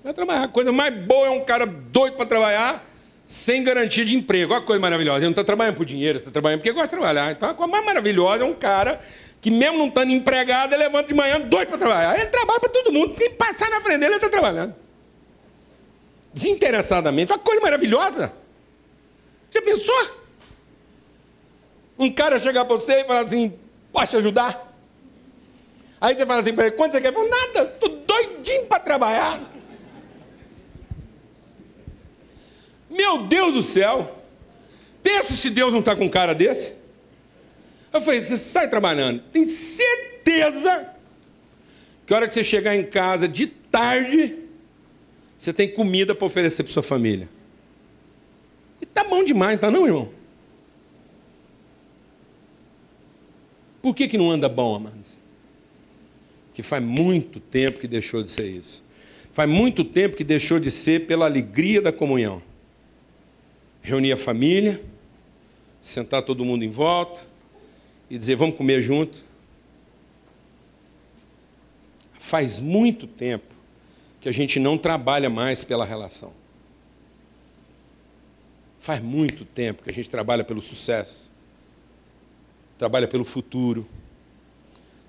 [0.03, 0.45] Vai trabalhar.
[0.45, 2.85] A coisa mais boa é um cara doido para trabalhar,
[3.25, 4.53] sem garantia de emprego.
[4.53, 5.19] Olha que coisa maravilhosa.
[5.19, 7.33] Ele não está trabalhando por dinheiro, está trabalhando porque gosta de trabalhar.
[7.33, 9.01] Então, a coisa mais maravilhosa é um cara
[9.41, 12.15] que, mesmo não estando empregado, ele levanta de manhã doido para trabalhar.
[12.17, 13.15] Ele trabalha para todo mundo.
[13.15, 14.75] Quem passar na frente dele, ele está trabalhando.
[16.33, 17.33] Desinteressadamente.
[17.33, 18.33] Uma coisa maravilhosa.
[19.51, 20.09] Já pensou?
[21.99, 23.59] Um cara chegar para você e falar assim:
[23.93, 24.69] posso te ajudar?
[26.01, 27.13] Aí você fala assim para ele: quanto você quer?
[27.13, 29.41] Nada, estou doidinho para trabalhar.
[32.89, 34.17] Meu Deus do céu!
[35.03, 36.75] Pensa se Deus não está com um cara desse.
[37.93, 40.95] Eu falei: você sai trabalhando, tem certeza
[42.07, 44.37] que a hora que você chegar em casa de tarde,
[45.39, 47.29] você tem comida para oferecer para sua família.
[48.81, 50.11] E tá bom demais, tá não, irmão?
[53.81, 55.21] Por que, que não anda bom, amados?
[56.53, 58.83] Que faz muito tempo que deixou de ser isso.
[59.33, 62.43] Faz muito tempo que deixou de ser pela alegria da comunhão.
[63.81, 64.83] Reunir a família,
[65.81, 67.21] sentar todo mundo em volta
[68.11, 69.25] e dizer: vamos comer junto.
[72.19, 73.58] Faz muito tempo
[74.21, 76.33] que a gente não trabalha mais pela relação.
[78.79, 81.31] Faz muito tempo que a gente trabalha pelo sucesso,
[82.79, 83.87] trabalha pelo futuro,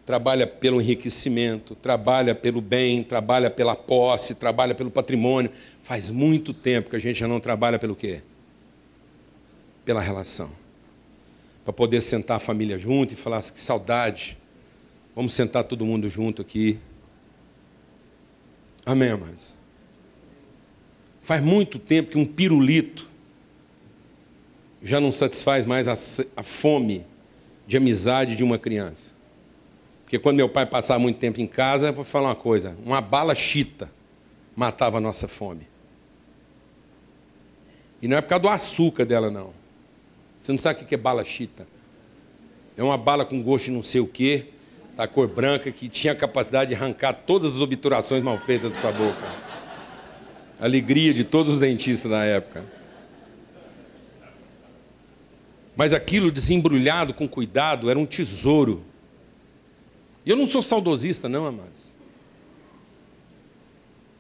[0.10, 5.52] trabalha pelo enriquecimento, trabalha pelo bem, trabalha pela posse, trabalha pelo patrimônio.
[5.82, 8.24] Faz muito tempo que a gente já não trabalha pelo quê?
[9.86, 10.50] Pela relação.
[11.64, 14.36] Para poder sentar a família junto e falar assim, que saudade.
[15.16, 16.80] Vamos sentar todo mundo junto aqui.
[18.90, 19.54] Amém, amados?
[21.22, 23.08] Faz muito tempo que um pirulito
[24.82, 25.94] já não satisfaz mais a,
[26.36, 27.06] a fome
[27.68, 29.14] de amizade de uma criança.
[30.02, 33.36] Porque quando meu pai passava muito tempo em casa, vou falar uma coisa: uma bala
[33.36, 33.92] chita
[34.56, 35.68] matava a nossa fome.
[38.02, 39.54] E não é por causa do açúcar dela, não.
[40.40, 41.68] Você não sabe o que é bala chita?
[42.76, 44.48] É uma bala com gosto de não sei o quê,
[45.00, 48.78] da cor branca, que tinha a capacidade de arrancar todas as obturações mal feitas da
[48.82, 49.26] sua boca.
[50.60, 52.66] Alegria de todos os dentistas da época.
[55.74, 58.84] Mas aquilo desembrulhado com cuidado era um tesouro.
[60.26, 61.96] E eu não sou saudosista, não, amados.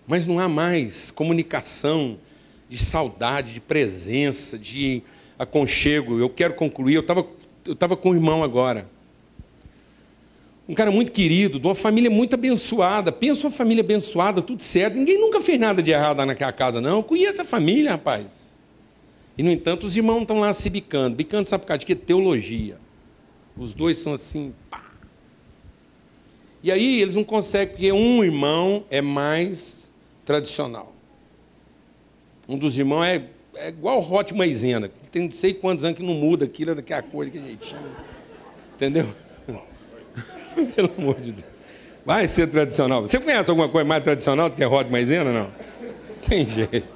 [0.08, 2.18] Mas não há mais comunicação
[2.70, 5.04] de saudade, de presença, de
[5.38, 6.18] aconchego.
[6.18, 6.94] Eu quero concluir.
[6.94, 7.28] Eu estava
[7.66, 8.90] eu tava com o irmão agora.
[10.70, 13.12] Um cara muito querido, de uma família muito abençoada.
[13.12, 14.94] Pensa uma família abençoada, tudo certo.
[14.94, 16.98] Ninguém nunca fez nada de errado naquela casa, não.
[16.98, 18.54] Eu conheço a família, rapaz.
[19.36, 21.16] E, no entanto, os irmãos estão lá se bicando.
[21.16, 21.96] Bicando, sabe por causa de quê?
[21.96, 22.78] Teologia.
[23.58, 24.84] Os dois são assim, pá.
[26.62, 29.90] E aí eles não conseguem, porque um irmão é mais
[30.24, 30.94] tradicional.
[32.48, 36.06] Um dos irmãos é, é igual o Hot Maisena, tem não sei quantos anos que
[36.06, 37.82] não muda aquilo, daquela coisa, daquele jeitinho.
[38.76, 39.08] Entendeu?
[40.76, 41.48] Pelo amor de Deus.
[42.06, 43.02] Vai ser tradicional.
[43.02, 45.32] Você conhece alguma coisa mais tradicional do que a Hot Maisena?
[45.32, 45.52] Não.
[46.28, 46.88] Tem jeito.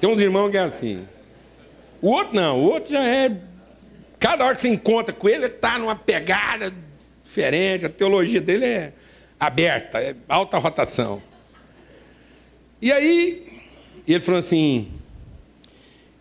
[0.00, 1.06] Tem uns irmãos que é assim.
[2.02, 3.36] O outro não, o outro já é.
[4.18, 6.72] Cada hora que você encontra com ele, ele está numa pegada
[7.24, 8.92] diferente, a teologia dele é
[9.38, 11.22] aberta, é alta rotação.
[12.80, 13.62] E aí,
[14.06, 14.88] ele falou assim: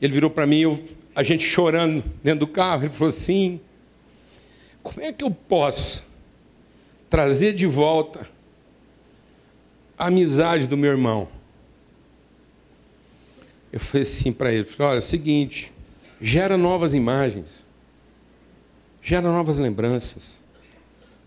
[0.02, 3.60] ele virou para mim, eu, a gente chorando dentro do carro, ele falou assim:
[4.82, 6.05] como é que eu posso
[7.10, 8.28] trazer de volta
[9.98, 11.28] a amizade do meu irmão?
[13.72, 15.72] Eu falei assim para ele: olha, é o seguinte,
[16.22, 17.66] gera novas imagens,
[19.02, 20.44] gera novas lembranças.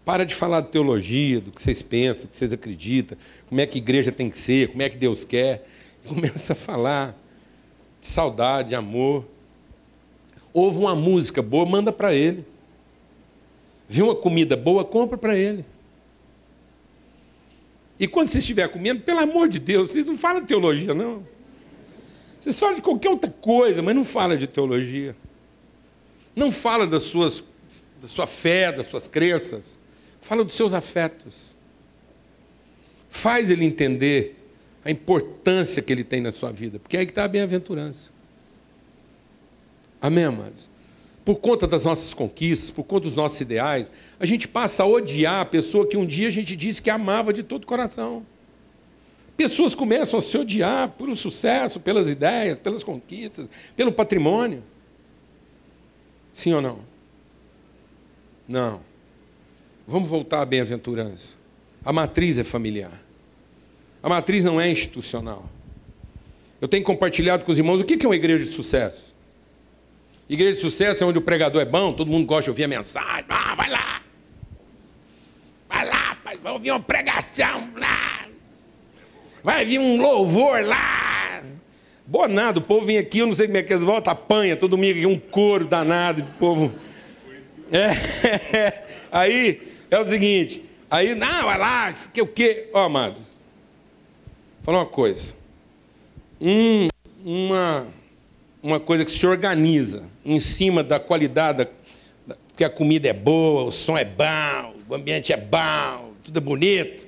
[0.05, 3.66] Para de falar de teologia, do que vocês pensam, do que vocês acreditam, como é
[3.66, 5.66] que igreja tem que ser, como é que Deus quer.
[6.09, 7.16] começa a falar
[8.01, 9.26] de saudade, de amor.
[10.53, 12.45] Ouve uma música boa, manda para ele.
[13.89, 15.64] Viu uma comida boa, compra para ele.
[17.99, 21.26] E quando você estiver comendo, pelo amor de Deus, vocês não falam de teologia, não.
[22.39, 25.16] Vocês falam de qualquer outra coisa, mas não fala de teologia.
[26.36, 27.43] Não fala das suas,
[28.01, 29.80] da sua fé, das suas crenças.
[30.20, 31.57] Fala dos seus afetos.
[33.11, 34.36] Faz ele entender
[34.84, 38.12] a importância que ele tem na sua vida, porque é aí que está a bem-aventurança.
[40.01, 40.70] Amém, amados?
[41.29, 45.43] Por conta das nossas conquistas, por conta dos nossos ideais, a gente passa a odiar
[45.43, 48.24] a pessoa que um dia a gente disse que amava de todo o coração.
[49.37, 54.64] Pessoas começam a se odiar pelo sucesso, pelas ideias, pelas conquistas, pelo patrimônio.
[56.33, 56.81] Sim ou não?
[58.49, 58.81] Não.
[59.87, 61.37] Vamos voltar à bem-aventurança.
[61.85, 63.03] A matriz é familiar.
[64.03, 65.47] A matriz não é institucional.
[66.59, 69.08] Eu tenho compartilhado com os irmãos o que é uma igreja de sucesso.
[70.29, 72.68] Igreja de sucesso é onde o pregador é bom, todo mundo gosta de ouvir a
[72.68, 73.24] mensagem.
[73.29, 74.03] Ah, vai lá.
[75.68, 78.26] Vai lá, pai, vai ouvir uma pregação lá.
[79.43, 81.43] Vai vir um louvor lá.
[82.07, 84.57] Boa nada, o povo vem aqui, eu não sei como é que eles voltam, apanha
[84.57, 86.74] todo domingo aqui, um couro danado, o povo.
[87.70, 89.61] É, aí
[89.91, 92.70] é o seguinte, aí, não, vai lá, que o quê?
[92.72, 93.20] Ó, oh, amado,
[94.62, 95.35] fala uma coisa.
[96.41, 96.89] Um,
[97.22, 97.89] uma,
[98.63, 103.65] uma coisa que se organiza em cima da qualidade, da, porque a comida é boa,
[103.65, 107.07] o som é bom, o ambiente é bom, tudo é bonito.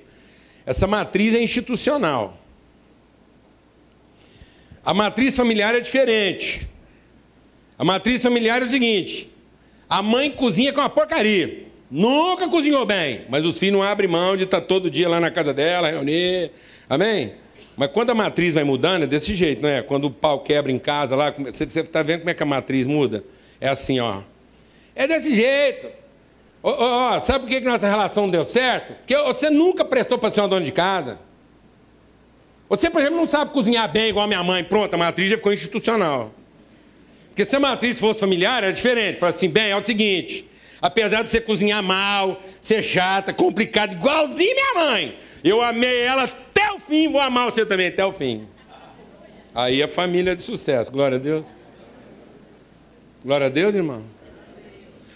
[0.65, 2.39] Essa matriz é institucional.
[4.85, 6.69] A matriz familiar é diferente.
[7.79, 9.31] A matriz familiar é o seguinte:
[9.89, 11.67] a mãe cozinha com uma porcaria.
[11.91, 15.31] Nunca cozinhou bem, mas os filhos não abrem mão de estar todo dia lá na
[15.31, 16.53] casa dela, reunir.
[16.89, 17.35] Amém?
[17.81, 19.81] Mas quando a matriz vai mudando, é desse jeito, não é?
[19.81, 22.87] Quando o pau quebra em casa lá, você está vendo como é que a matriz
[22.87, 23.25] muda?
[23.59, 24.21] É assim, ó.
[24.95, 25.87] É desse jeito.
[26.63, 28.93] Oh, sabe por que nossa relação não deu certo?
[28.97, 31.19] Porque você nunca prestou para ser uma dona de casa.
[32.69, 34.63] Você, por exemplo, não sabe cozinhar bem igual a minha mãe.
[34.63, 36.35] Pronto, a matriz já ficou institucional.
[37.29, 39.19] Porque se a matriz fosse familiar, era diferente.
[39.19, 40.47] Fala assim, bem, é o seguinte,
[40.81, 46.73] apesar de você cozinhar mal, ser chata, complicada, igualzinho minha mãe, eu amei ela até
[46.73, 48.47] o fim, vou amar você também até o fim.
[49.55, 51.47] Aí a família é de sucesso, glória a Deus.
[53.25, 54.05] Glória a Deus, irmão.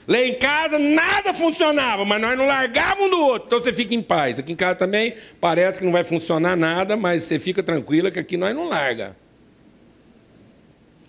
[0.06, 3.46] Lá em casa nada funcionava, mas nós não largávamos um do outro.
[3.46, 4.38] Então você fica em paz.
[4.38, 8.18] Aqui em casa também parece que não vai funcionar nada, mas você fica tranquila que
[8.18, 9.16] aqui nós não larga.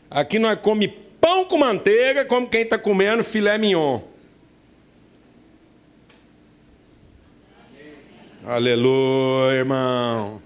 [0.09, 0.87] Aqui nós come
[1.19, 3.99] pão com manteiga, como quem está comendo filé mignon.
[8.47, 10.39] Aleluia, irmão.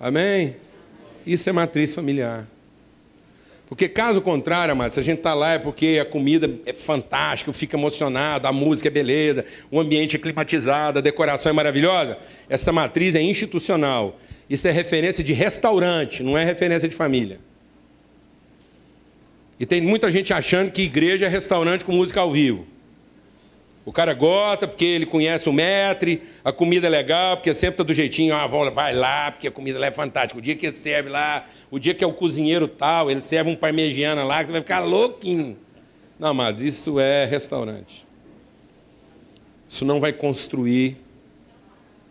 [0.00, 0.56] Amém?
[1.26, 2.48] Isso é matriz familiar.
[3.68, 7.52] Porque caso contrário, amado, se a gente está lá é porque a comida é fantástica,
[7.52, 12.16] fica emocionado, a música é beleza, o ambiente é climatizado, a decoração é maravilhosa.
[12.48, 14.18] Essa matriz é institucional.
[14.48, 17.38] Isso é referência de restaurante, não é referência de família.
[19.60, 22.66] E tem muita gente achando que igreja é restaurante com música ao vivo.
[23.88, 27.82] O cara gosta porque ele conhece o metre, a comida é legal, porque sempre está
[27.82, 30.38] do jeitinho, ah, vai lá, porque a comida lá é fantástica.
[30.38, 33.50] O dia que ele serve lá, o dia que é o cozinheiro tal, ele serve
[33.50, 35.56] um parmegiana lá, que você vai ficar louquinho.
[36.18, 38.06] Não, amados, isso é restaurante.
[39.66, 40.98] Isso não vai construir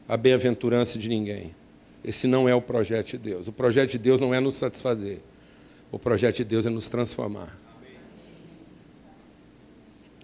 [0.09, 1.53] a bem-aventurança de ninguém.
[2.03, 3.47] Esse não é o projeto de Deus.
[3.47, 5.19] O projeto de Deus não é nos satisfazer.
[5.91, 7.55] O projeto de Deus é nos transformar.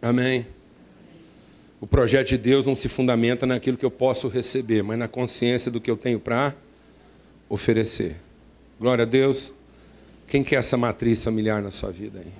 [0.01, 0.47] Amém.
[1.84, 5.69] O projeto de Deus não se fundamenta naquilo que eu posso receber, mas na consciência
[5.69, 6.55] do que eu tenho para
[7.49, 8.15] oferecer.
[8.79, 9.53] Glória a Deus.
[10.25, 12.31] Quem quer essa matriz familiar na sua vida aí?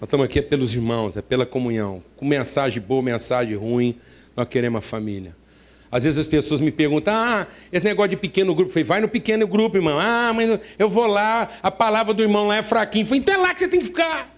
[0.00, 2.00] Nós estamos aqui é pelos irmãos, é pela comunhão.
[2.16, 3.96] Com mensagem boa, mensagem ruim,
[4.36, 5.34] nós queremos a família.
[5.90, 8.70] Às vezes as pessoas me perguntam: ah, esse negócio de pequeno grupo.
[8.70, 9.98] Eu falei, vai no pequeno grupo, irmão.
[9.98, 13.02] Ah, mas eu vou lá, a palavra do irmão lá é fraquinho.
[13.02, 14.35] Eu falei, então é lá que você tem que ficar.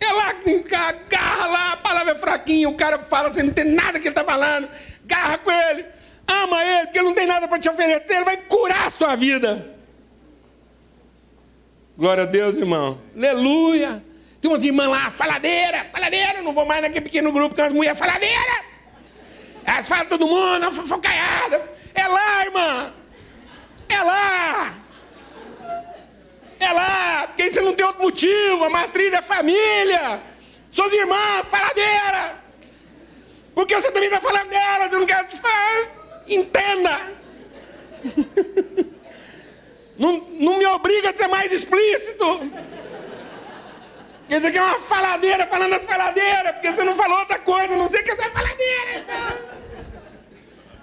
[0.00, 3.66] É lá que agarra lá, a palavra é fraquinha, o cara fala, você não tem
[3.66, 4.68] nada que ele está falando,
[5.04, 5.84] garra com ele,
[6.26, 9.14] ama ele, porque ele não tem nada para te oferecer, ele vai curar a sua
[9.14, 9.76] vida.
[11.98, 12.98] Glória a Deus, irmão.
[13.14, 14.02] Aleluia.
[14.40, 17.98] Tem umas irmãs lá, faladeira, faladeira, não vou mais naquele pequeno grupo com as mulheres
[17.98, 18.64] faladeira.
[19.66, 21.62] Elas falam todo mundo, fofocaiada.
[21.94, 22.92] É lá, irmã.
[23.90, 24.74] É lá.
[26.60, 28.64] É lá, porque você não tem outro motivo.
[28.64, 30.20] A matriz é família.
[30.68, 32.38] Suas irmãs, faladeira.
[33.54, 36.22] Porque você também está falando delas, eu não quero te falar.
[36.28, 37.00] Entenda.
[39.98, 42.24] Não, não me obriga a ser mais explícito.
[44.26, 47.76] Quer dizer que é uma faladeira falando das faladeiras, porque você não falou outra coisa,
[47.76, 49.38] não sei que é faladeira, então.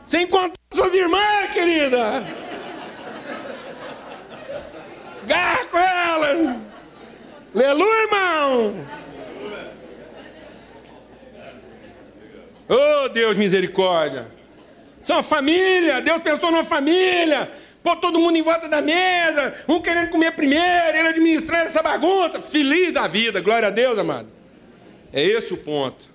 [0.05, 2.23] Você encontrou suas irmãs, querida.
[5.27, 6.57] Garra com elas!
[7.53, 8.85] Aleluia, irmão!
[12.69, 14.31] Oh, Deus, misericórdia!
[15.03, 17.49] São família, Deus pensou numa família,
[17.81, 22.41] pô todo mundo em volta da mesa, um querendo comer primeiro, ele administrando essa bagunça,
[22.41, 24.27] feliz da vida, glória a Deus, amado.
[25.13, 26.09] É esse o ponto.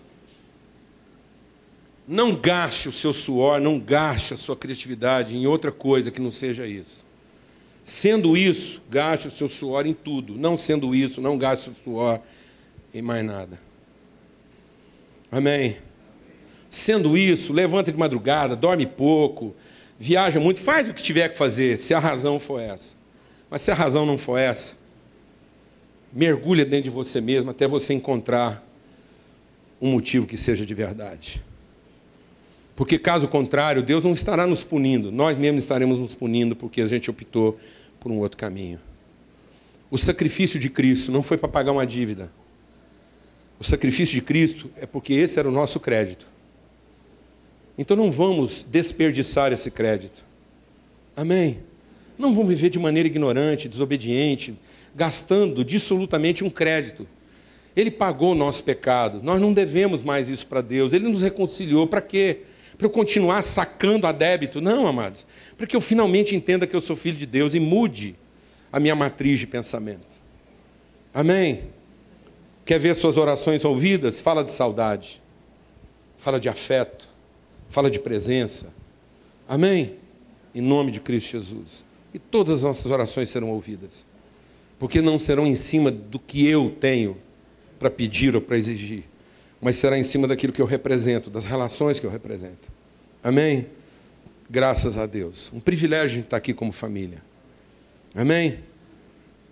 [2.06, 6.30] Não gaste o seu suor, não gaste a sua criatividade em outra coisa que não
[6.30, 7.01] seja isso.
[7.84, 10.36] Sendo isso, gaste o seu suor em tudo.
[10.36, 12.20] Não sendo isso, não gaste o suor
[12.94, 13.58] em mais nada.
[15.30, 15.76] Amém.
[16.70, 19.54] Sendo isso, levanta de madrugada, dorme pouco,
[19.98, 22.94] viaja muito, faz o que tiver que fazer, se a razão for essa.
[23.50, 24.76] Mas se a razão não for essa,
[26.12, 28.66] mergulha dentro de você mesmo até você encontrar
[29.80, 31.42] um motivo que seja de verdade.
[32.74, 36.86] Porque caso contrário, Deus não estará nos punindo, nós mesmos estaremos nos punindo porque a
[36.86, 37.58] gente optou
[38.00, 38.80] por um outro caminho.
[39.90, 42.32] O sacrifício de Cristo não foi para pagar uma dívida.
[43.60, 46.26] O sacrifício de Cristo é porque esse era o nosso crédito.
[47.76, 50.24] Então não vamos desperdiçar esse crédito.
[51.14, 51.58] Amém?
[52.18, 54.54] Não vamos viver de maneira ignorante, desobediente,
[54.94, 57.06] gastando dissolutamente um crédito.
[57.74, 59.20] Ele pagou o nosso pecado.
[59.22, 60.92] Nós não devemos mais isso para Deus.
[60.92, 62.40] Ele nos reconciliou para quê?
[62.82, 64.60] Para eu continuar sacando a débito?
[64.60, 65.24] Não, amados.
[65.56, 68.16] Para que eu finalmente entenda que eu sou filho de Deus e mude
[68.72, 70.20] a minha matriz de pensamento.
[71.14, 71.62] Amém?
[72.64, 74.18] Quer ver suas orações ouvidas?
[74.18, 75.22] Fala de saudade.
[76.18, 77.08] Fala de afeto.
[77.68, 78.74] Fala de presença.
[79.48, 79.94] Amém?
[80.52, 81.84] Em nome de Cristo Jesus.
[82.12, 84.04] E todas as nossas orações serão ouvidas.
[84.76, 87.16] Porque não serão em cima do que eu tenho
[87.78, 89.04] para pedir ou para exigir,
[89.62, 92.68] mas será em cima daquilo que eu represento, das relações que eu represento.
[93.22, 93.66] Amém?
[94.50, 95.52] Graças a Deus.
[95.54, 97.22] Um privilégio estar aqui como família.
[98.12, 98.58] Amém?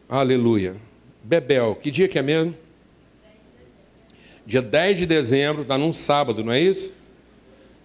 [0.09, 0.75] Aleluia.
[1.23, 2.55] Bebel, que dia que é mesmo?
[4.45, 6.93] Dia 10 de dezembro, está num sábado, não é isso?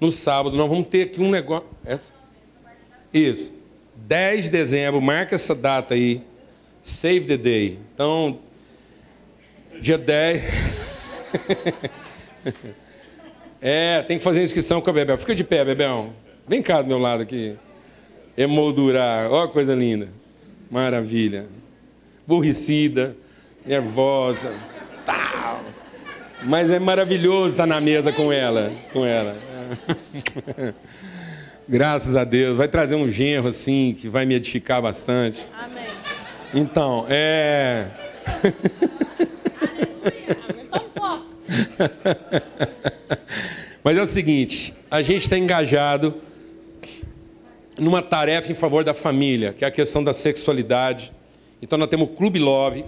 [0.02, 1.68] No sábado, nós vamos ter aqui um negócio.
[1.86, 2.12] Essa?
[3.14, 3.52] Isso.
[3.96, 6.22] 10 de dezembro, marca essa data aí.
[6.82, 7.80] Save the day.
[7.94, 8.40] Então,
[9.80, 10.44] Dia 10.
[13.62, 15.18] é, tem que fazer inscrição com a Bebel.
[15.18, 16.14] Fica de pé, Bebel.
[16.48, 17.56] Vem cá do meu lado aqui.
[18.38, 19.32] Emoldurar.
[19.32, 20.10] Ó, coisa linda.
[20.70, 21.46] Maravilha.
[22.28, 23.16] Burricida,
[23.66, 24.54] nervosa.
[25.06, 25.62] Tal.
[26.44, 28.72] Mas é maravilhoso estar na mesa com ela.
[28.92, 29.38] Com ela.
[31.68, 32.58] Graças a Deus.
[32.58, 35.48] Vai trazer um genro assim que vai me edificar bastante.
[35.54, 35.84] Amém.
[36.54, 37.88] Então, é.
[43.84, 46.16] Mas é o seguinte, a gente está engajado
[47.78, 51.12] numa tarefa em favor da família, que é a questão da sexualidade.
[51.62, 52.86] Então nós temos o Clube Love,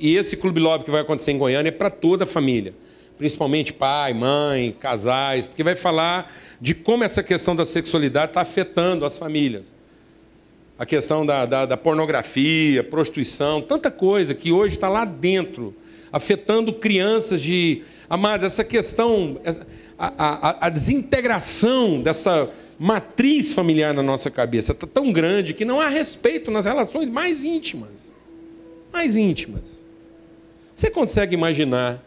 [0.00, 2.72] e esse Clube Love que vai acontecer em Goiânia é para toda a família,
[3.16, 9.04] principalmente pai, mãe, casais, porque vai falar de como essa questão da sexualidade está afetando
[9.04, 9.74] as famílias.
[10.78, 15.74] A questão da, da, da pornografia, prostituição, tanta coisa que hoje está lá dentro,
[16.12, 19.38] afetando crianças de Amados, essa questão,
[19.98, 25.78] a, a, a desintegração dessa matriz familiar na nossa cabeça está tão grande que não
[25.78, 28.10] há respeito nas relações mais íntimas.
[28.90, 29.84] Mais íntimas.
[30.74, 32.02] Você consegue imaginar?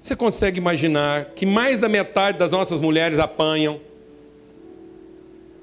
[0.00, 3.78] Você consegue imaginar que mais da metade das nossas mulheres apanham?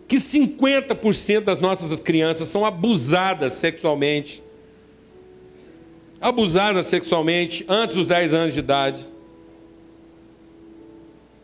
[0.08, 4.44] Que 50% das nossas crianças são abusadas sexualmente?
[6.20, 9.02] Abusadas sexualmente antes dos 10 anos de idade.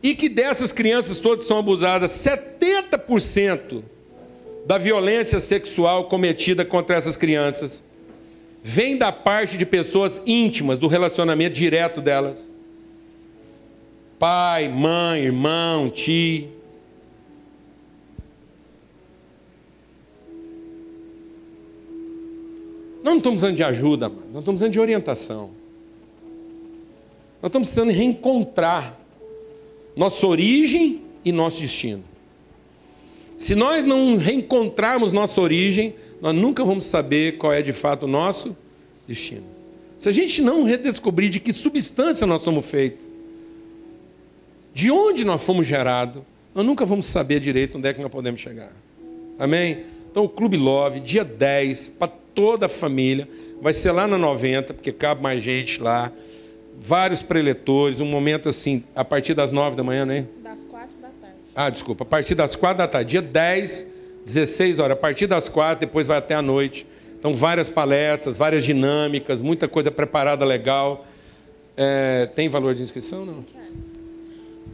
[0.02, 3.84] E que dessas crianças todas são abusadas, 70%
[4.66, 7.84] da violência sexual cometida contra essas crianças
[8.62, 12.50] vem da parte de pessoas íntimas, do relacionamento direto delas.
[14.18, 16.63] Pai, mãe, irmão, tio.
[23.04, 25.50] Nós não estamos precisando de ajuda, nós estamos precisando de orientação.
[27.42, 28.98] Nós estamos precisando reencontrar
[29.94, 32.04] nossa origem e nosso destino.
[33.38, 38.08] Se nós não reencontrarmos nossa origem, nós nunca vamos saber qual é de fato o
[38.08, 38.56] nosso
[39.06, 39.44] destino.
[39.98, 43.06] Se a gente não redescobrir de que substância nós somos feitos,
[44.74, 46.24] de onde nós fomos gerados,
[46.56, 48.72] nós nunca vamos saber direito onde é que nós podemos chegar.
[49.38, 49.84] Amém?
[50.10, 53.28] Então, o Clube Love, dia 10, para toda a família.
[53.62, 56.12] Vai ser lá na 90, porque cabe mais gente lá.
[56.80, 60.28] Vários preletores, um momento assim, a partir das 9 da manhã, né?
[60.44, 61.36] Das 4 da tarde.
[61.56, 63.12] Ah, desculpa, a partir das 4 da tarde.
[63.12, 63.86] Dia 10,
[64.26, 64.98] 16 horas.
[64.98, 66.86] A partir das 4, depois vai até a noite.
[67.18, 71.06] Então, várias palestras, várias dinâmicas, muita coisa preparada legal.
[71.78, 73.44] É, tem valor de inscrição não?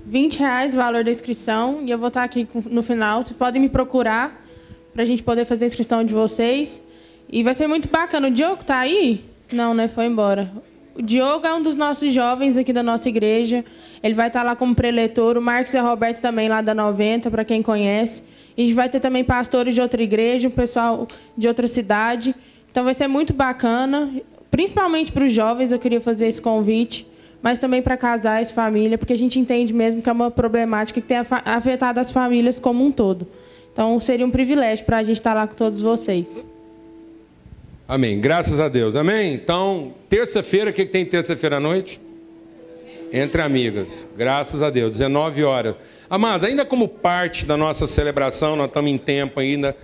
[0.06, 1.84] 20 reais o valor da inscrição.
[1.86, 3.24] E eu vou estar aqui no final.
[3.24, 4.44] Vocês podem me procurar
[4.92, 6.82] para a gente poder fazer a inscrição de vocês.
[7.32, 8.28] E vai ser muito bacana.
[8.28, 9.24] O Diogo tá aí?
[9.52, 9.88] Não, né?
[9.88, 10.52] Foi embora.
[10.96, 13.64] O Diogo é um dos nossos jovens aqui da nossa igreja.
[14.02, 15.38] Ele vai estar lá como preletor.
[15.38, 18.24] O Marcos e a Roberto também lá da 90, para quem conhece.
[18.58, 21.08] E a gente vai ter também pastores de outra igreja, um pessoal
[21.38, 22.36] de outra cidade.
[22.70, 24.12] Então vai ser muito bacana.
[24.50, 27.08] Principalmente para os jovens, eu queria fazer esse convite.
[27.42, 31.08] Mas também para casais, família, porque a gente entende mesmo que é uma problemática que
[31.08, 33.26] tem afetado as famílias como um todo.
[33.72, 36.44] Então seria um privilégio para a gente estar lá com todos vocês.
[37.90, 38.20] Amém.
[38.20, 38.96] Graças a Deus.
[38.96, 39.34] Amém.
[39.34, 42.00] Então, terça-feira, o que, que tem terça-feira à noite?
[43.12, 44.06] Entre amigas.
[44.16, 44.92] Graças a Deus.
[44.92, 45.74] 19 horas.
[46.08, 49.76] Amados, ainda como parte da nossa celebração, nós estamos em tempo ainda.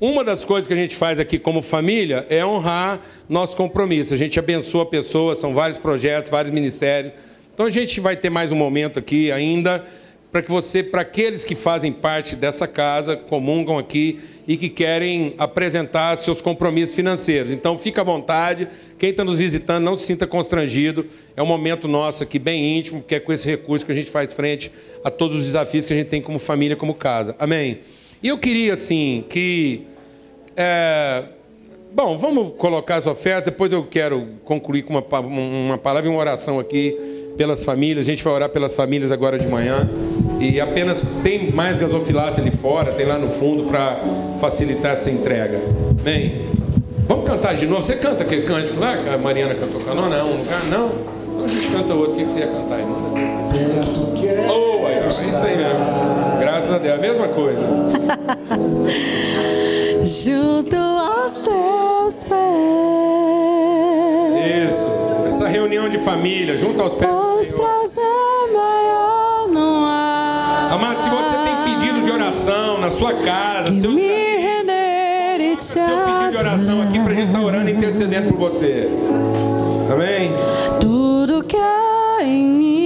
[0.00, 4.14] Uma das coisas que a gente faz aqui como família é honrar nosso compromisso.
[4.14, 7.12] A gente abençoa pessoas, são vários projetos, vários ministérios.
[7.52, 9.84] Então a gente vai ter mais um momento aqui ainda
[10.30, 15.34] para que você, para aqueles que fazem parte dessa casa, comungam aqui e que querem
[15.36, 17.52] apresentar seus compromissos financeiros.
[17.52, 18.66] Então fica à vontade,
[18.98, 21.04] quem está nos visitando não se sinta constrangido.
[21.36, 24.10] É um momento nosso aqui bem íntimo, porque é com esse recurso que a gente
[24.10, 24.72] faz frente
[25.04, 27.36] a todos os desafios que a gente tem como família, como casa.
[27.38, 27.80] Amém.
[28.22, 29.82] E eu queria, assim, que.
[30.56, 31.24] É...
[31.92, 36.20] Bom, vamos colocar as ofertas, depois eu quero concluir com uma, uma palavra e uma
[36.20, 36.96] oração aqui
[37.38, 38.06] pelas famílias.
[38.06, 39.88] A gente vai orar pelas famílias agora de manhã.
[40.40, 43.96] E apenas tem mais gasofilácia ali fora, tem lá no fundo para
[44.40, 45.58] facilitar essa entrega.
[46.02, 46.42] Bem,
[47.06, 47.84] vamos cantar de novo.
[47.84, 50.18] Você canta aquele cântico lá que a Mariana cantou nona?
[50.18, 50.64] Não, um lugar?
[50.64, 50.90] Não.
[51.32, 52.12] Então a gente canta outro.
[52.12, 52.96] O que você ia cantar, irmã?
[54.48, 56.38] Oh, aí, é isso aí mesmo.
[56.40, 57.62] Graças a Deus, a mesma coisa.
[60.04, 62.38] Junto aos teus pés.
[64.72, 64.87] Isso.
[65.48, 67.10] Essa reunião de família, junto aos pés.
[67.52, 68.04] Prazer
[68.52, 70.68] maior não há.
[70.72, 73.80] Amado, se você tem pedido de oração na sua casa, te
[75.64, 78.90] seu pedido de oração aqui pra gente estar orando e intercedendo por você.
[79.90, 80.30] Amém?
[80.80, 82.77] tudo que há em mim.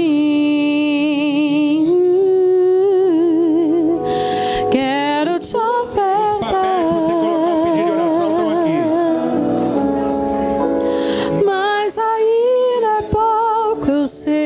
[14.02, 14.41] Pouco,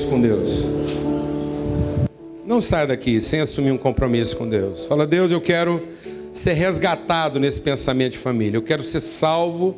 [0.00, 0.64] compromisso com Deus.
[2.46, 4.86] Não saia daqui sem assumir um compromisso com Deus.
[4.86, 5.82] Fala, Deus, eu quero
[6.32, 8.56] ser resgatado nesse pensamento de família.
[8.56, 9.76] Eu quero ser salvo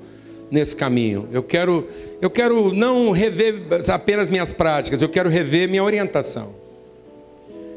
[0.50, 1.28] nesse caminho.
[1.32, 1.88] Eu quero,
[2.20, 6.54] eu quero não rever apenas minhas práticas, eu quero rever minha orientação.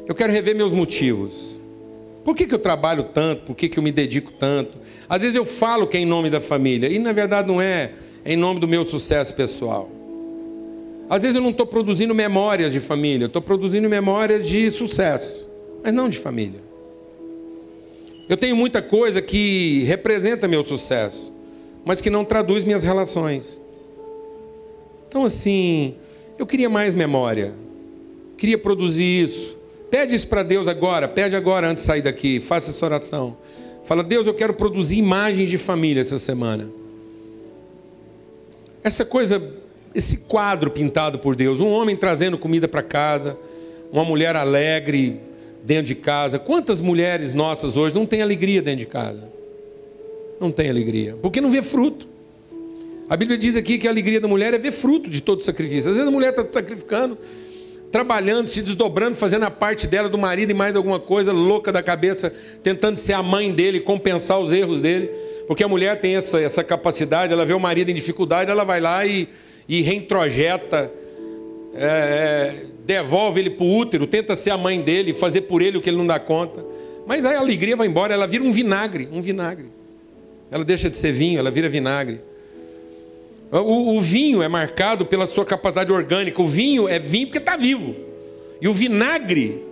[0.06, 1.60] Eu quero rever meus motivos.
[2.24, 3.42] Por que, que eu trabalho tanto?
[3.44, 4.78] Por que, que eu me dedico tanto?
[5.08, 7.92] Às vezes eu falo que é em nome da família, e na verdade não é,
[8.24, 9.95] é em nome do meu sucesso pessoal.
[11.08, 15.48] Às vezes eu não estou produzindo memórias de família, eu estou produzindo memórias de sucesso,
[15.82, 16.60] mas não de família.
[18.28, 21.32] Eu tenho muita coisa que representa meu sucesso,
[21.84, 23.60] mas que não traduz minhas relações.
[25.08, 25.94] Então, assim,
[26.36, 27.54] eu queria mais memória,
[28.36, 29.56] queria produzir isso.
[29.88, 33.36] Pede isso para Deus agora, pede agora antes de sair daqui, faça essa oração.
[33.84, 36.68] Fala, Deus, eu quero produzir imagens de família essa semana.
[38.82, 39.40] Essa coisa,
[39.96, 43.38] esse quadro pintado por Deus, um homem trazendo comida para casa,
[43.90, 45.18] uma mulher alegre
[45.64, 46.38] dentro de casa.
[46.38, 49.32] Quantas mulheres nossas hoje não têm alegria dentro de casa?
[50.38, 52.06] Não tem alegria, porque não vê fruto.
[53.08, 55.88] A Bíblia diz aqui que a alegria da mulher é ver fruto de todo sacrifício.
[55.90, 57.16] Às vezes a mulher está sacrificando,
[57.90, 61.82] trabalhando, se desdobrando, fazendo a parte dela do marido e mais alguma coisa, louca da
[61.82, 62.30] cabeça,
[62.62, 65.08] tentando ser a mãe dele, compensar os erros dele.
[65.46, 68.80] Porque a mulher tem essa, essa capacidade, ela vê o marido em dificuldade, ela vai
[68.80, 69.28] lá e,
[69.68, 70.90] e reintrojeta,
[71.74, 75.78] é, é, devolve ele para o útero, tenta ser a mãe dele, fazer por ele
[75.78, 76.64] o que ele não dá conta.
[77.06, 79.66] Mas aí a alegria vai embora, ela vira um vinagre, um vinagre.
[80.50, 82.20] Ela deixa de ser vinho, ela vira vinagre.
[83.50, 86.42] O, o, vinho é marcado pela sua capacidade orgânica.
[86.42, 87.94] O vinho é vinho porque está vivo.
[88.60, 89.62] E o vinagre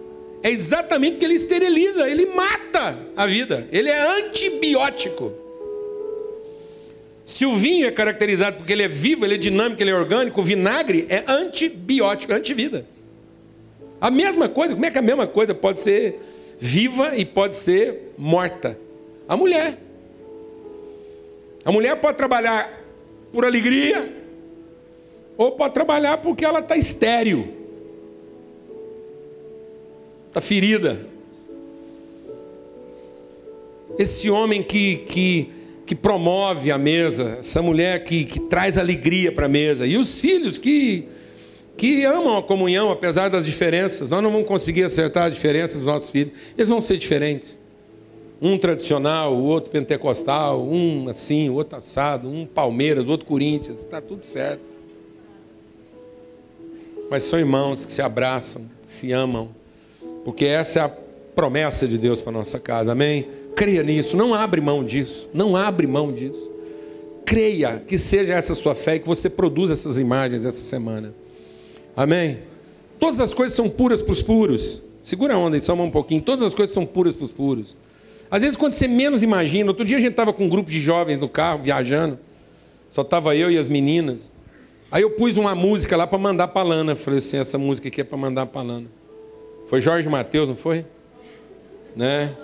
[0.43, 3.67] é exatamente porque ele esteriliza, ele mata a vida.
[3.73, 5.44] Ele é antibiótico.
[7.25, 10.41] Se o vinho é caracterizado porque ele é vivo, ele é dinâmico, ele é orgânico,
[10.41, 12.87] o vinagre é antibiótico, é antivida.
[13.99, 16.21] A mesma coisa, como é que a mesma coisa pode ser
[16.61, 18.79] viva e pode ser morta?
[19.27, 19.79] A mulher.
[21.65, 22.85] A mulher pode trabalhar
[23.33, 24.23] por alegria,
[25.37, 27.49] Ou pode trabalhar porque ela está estéril.
[30.29, 31.07] Está ferida.
[33.99, 35.51] Esse homem que, que,
[35.87, 40.19] que promove a mesa, essa mulher que, que traz alegria para a mesa, e os
[40.19, 41.07] filhos que,
[41.77, 44.09] que amam a comunhão, apesar das diferenças.
[44.09, 47.61] Nós não vamos conseguir acertar as diferenças dos nossos filhos, eles vão ser diferentes.
[48.41, 53.81] Um tradicional, o outro pentecostal, um assim, o outro assado, um Palmeiras, o outro Corinthians,
[53.81, 54.77] está tudo certo.
[57.11, 59.51] Mas são irmãos que se abraçam, que se amam,
[60.25, 60.89] porque essa é a
[61.35, 63.27] promessa de Deus para nossa casa, amém?
[63.57, 66.51] Creia nisso, não abre mão disso, não abre mão disso.
[67.25, 71.15] Creia que seja essa sua fé e que você produza essas imagens essa semana.
[71.97, 72.41] Amém?
[72.99, 74.83] Todas as coisas são puras para os puros.
[75.03, 76.23] Segura a onda e só um pouquinho.
[76.23, 77.77] Todas as coisas são puras para os puros.
[78.31, 80.81] Às vezes, quando você menos imagina, outro dia a gente estava com um grupo de
[80.81, 82.19] jovens no carro, viajando.
[82.89, 84.31] Só estava eu e as meninas.
[84.91, 86.97] Aí eu pus uma música lá para mandar para Lana.
[86.97, 88.87] Falei assim, essa música aqui é para mandar para Lana.
[89.67, 90.85] Foi Jorge Mateus, não foi?
[91.95, 92.35] Né?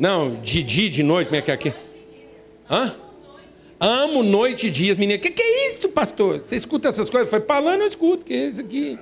[0.00, 1.74] Não, Didi de noite, como é que é aqui?
[2.70, 2.96] Hã?
[3.78, 5.18] Amo noite e dias, menina.
[5.18, 6.38] O que, que é isso, pastor?
[6.38, 7.28] Você escuta essas coisas?
[7.28, 8.24] Foi falando, eu escuto.
[8.24, 8.98] que é isso aqui?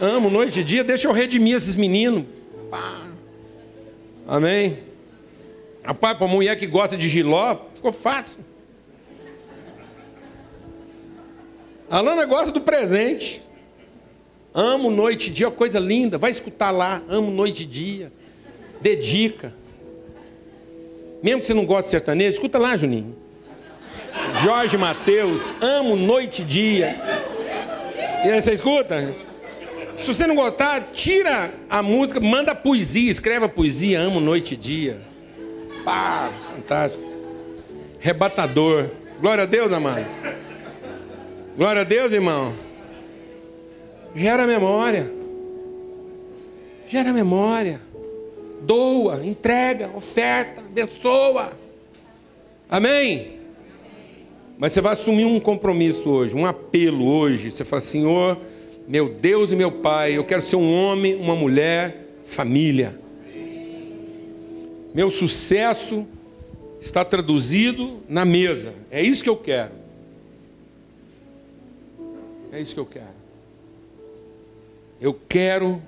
[0.00, 2.24] Amo noite e dia, deixa eu redimir esses meninos.
[2.68, 3.06] Pá.
[4.26, 4.78] Amém?
[5.84, 8.40] Rapaz, para mulher que gosta de giló, ficou fácil.
[11.88, 13.40] A Lana gosta do presente.
[14.52, 16.18] Amo noite e dia, coisa linda.
[16.18, 17.00] Vai escutar lá.
[17.08, 18.12] Amo noite e dia.
[18.80, 19.54] Dedica.
[21.22, 23.16] Mesmo que você não goste de sertanejo, escuta lá, Juninho.
[24.42, 26.96] Jorge Mateus, amo noite e dia.
[28.24, 29.14] E aí você escuta?
[29.96, 34.56] Se você não gostar, tira a música, manda poesia, escreve a poesia, amo noite e
[34.56, 35.00] dia.
[35.84, 37.02] Pá, fantástico.
[37.98, 38.90] Rebatador.
[39.20, 40.04] Glória a Deus, amado.
[41.56, 42.54] Glória a Deus, irmão.
[44.14, 45.10] Gera memória.
[46.86, 47.80] Gera memória.
[48.66, 51.52] Doa, entrega, oferta, abençoa.
[52.68, 53.38] Amém?
[54.58, 57.52] Mas você vai assumir um compromisso hoje, um apelo hoje.
[57.52, 58.36] Você fala, Senhor,
[58.88, 62.98] meu Deus e meu Pai, eu quero ser um homem, uma mulher, família.
[64.92, 66.04] Meu sucesso
[66.80, 68.74] está traduzido na mesa.
[68.90, 69.70] É isso que eu quero.
[72.50, 73.14] É isso que eu quero.
[75.00, 75.80] Eu quero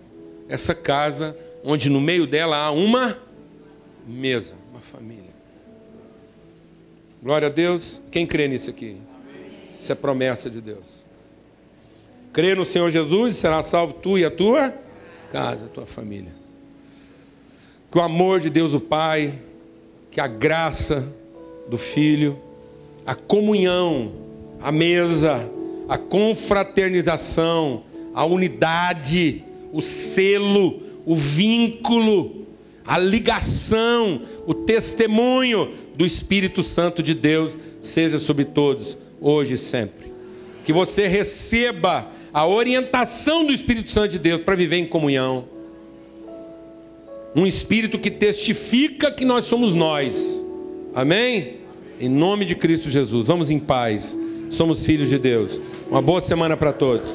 [0.48, 1.36] essa casa
[1.70, 3.18] onde no meio dela há uma
[4.06, 5.36] mesa, uma família.
[7.22, 8.00] Glória a Deus.
[8.10, 8.96] Quem crê nisso aqui?
[9.78, 11.04] Isso é promessa de Deus.
[12.32, 14.74] Crê no Senhor Jesus e será salvo tu e a tua
[15.30, 16.32] casa, a tua família.
[17.92, 19.38] Que o amor de Deus o Pai,
[20.10, 21.12] que a graça
[21.68, 22.40] do Filho,
[23.04, 24.12] a comunhão,
[24.58, 25.50] a mesa,
[25.86, 27.82] a confraternização,
[28.14, 32.46] a unidade, o selo, o vínculo,
[32.86, 40.12] a ligação, o testemunho do Espírito Santo de Deus seja sobre todos, hoje e sempre.
[40.66, 45.46] Que você receba a orientação do Espírito Santo de Deus para viver em comunhão.
[47.34, 50.44] Um espírito que testifica que nós somos nós.
[50.94, 51.54] Amém?
[51.98, 53.28] Em nome de Cristo Jesus.
[53.28, 54.18] Vamos em paz.
[54.50, 55.58] Somos filhos de Deus.
[55.90, 57.10] Uma boa semana para todos.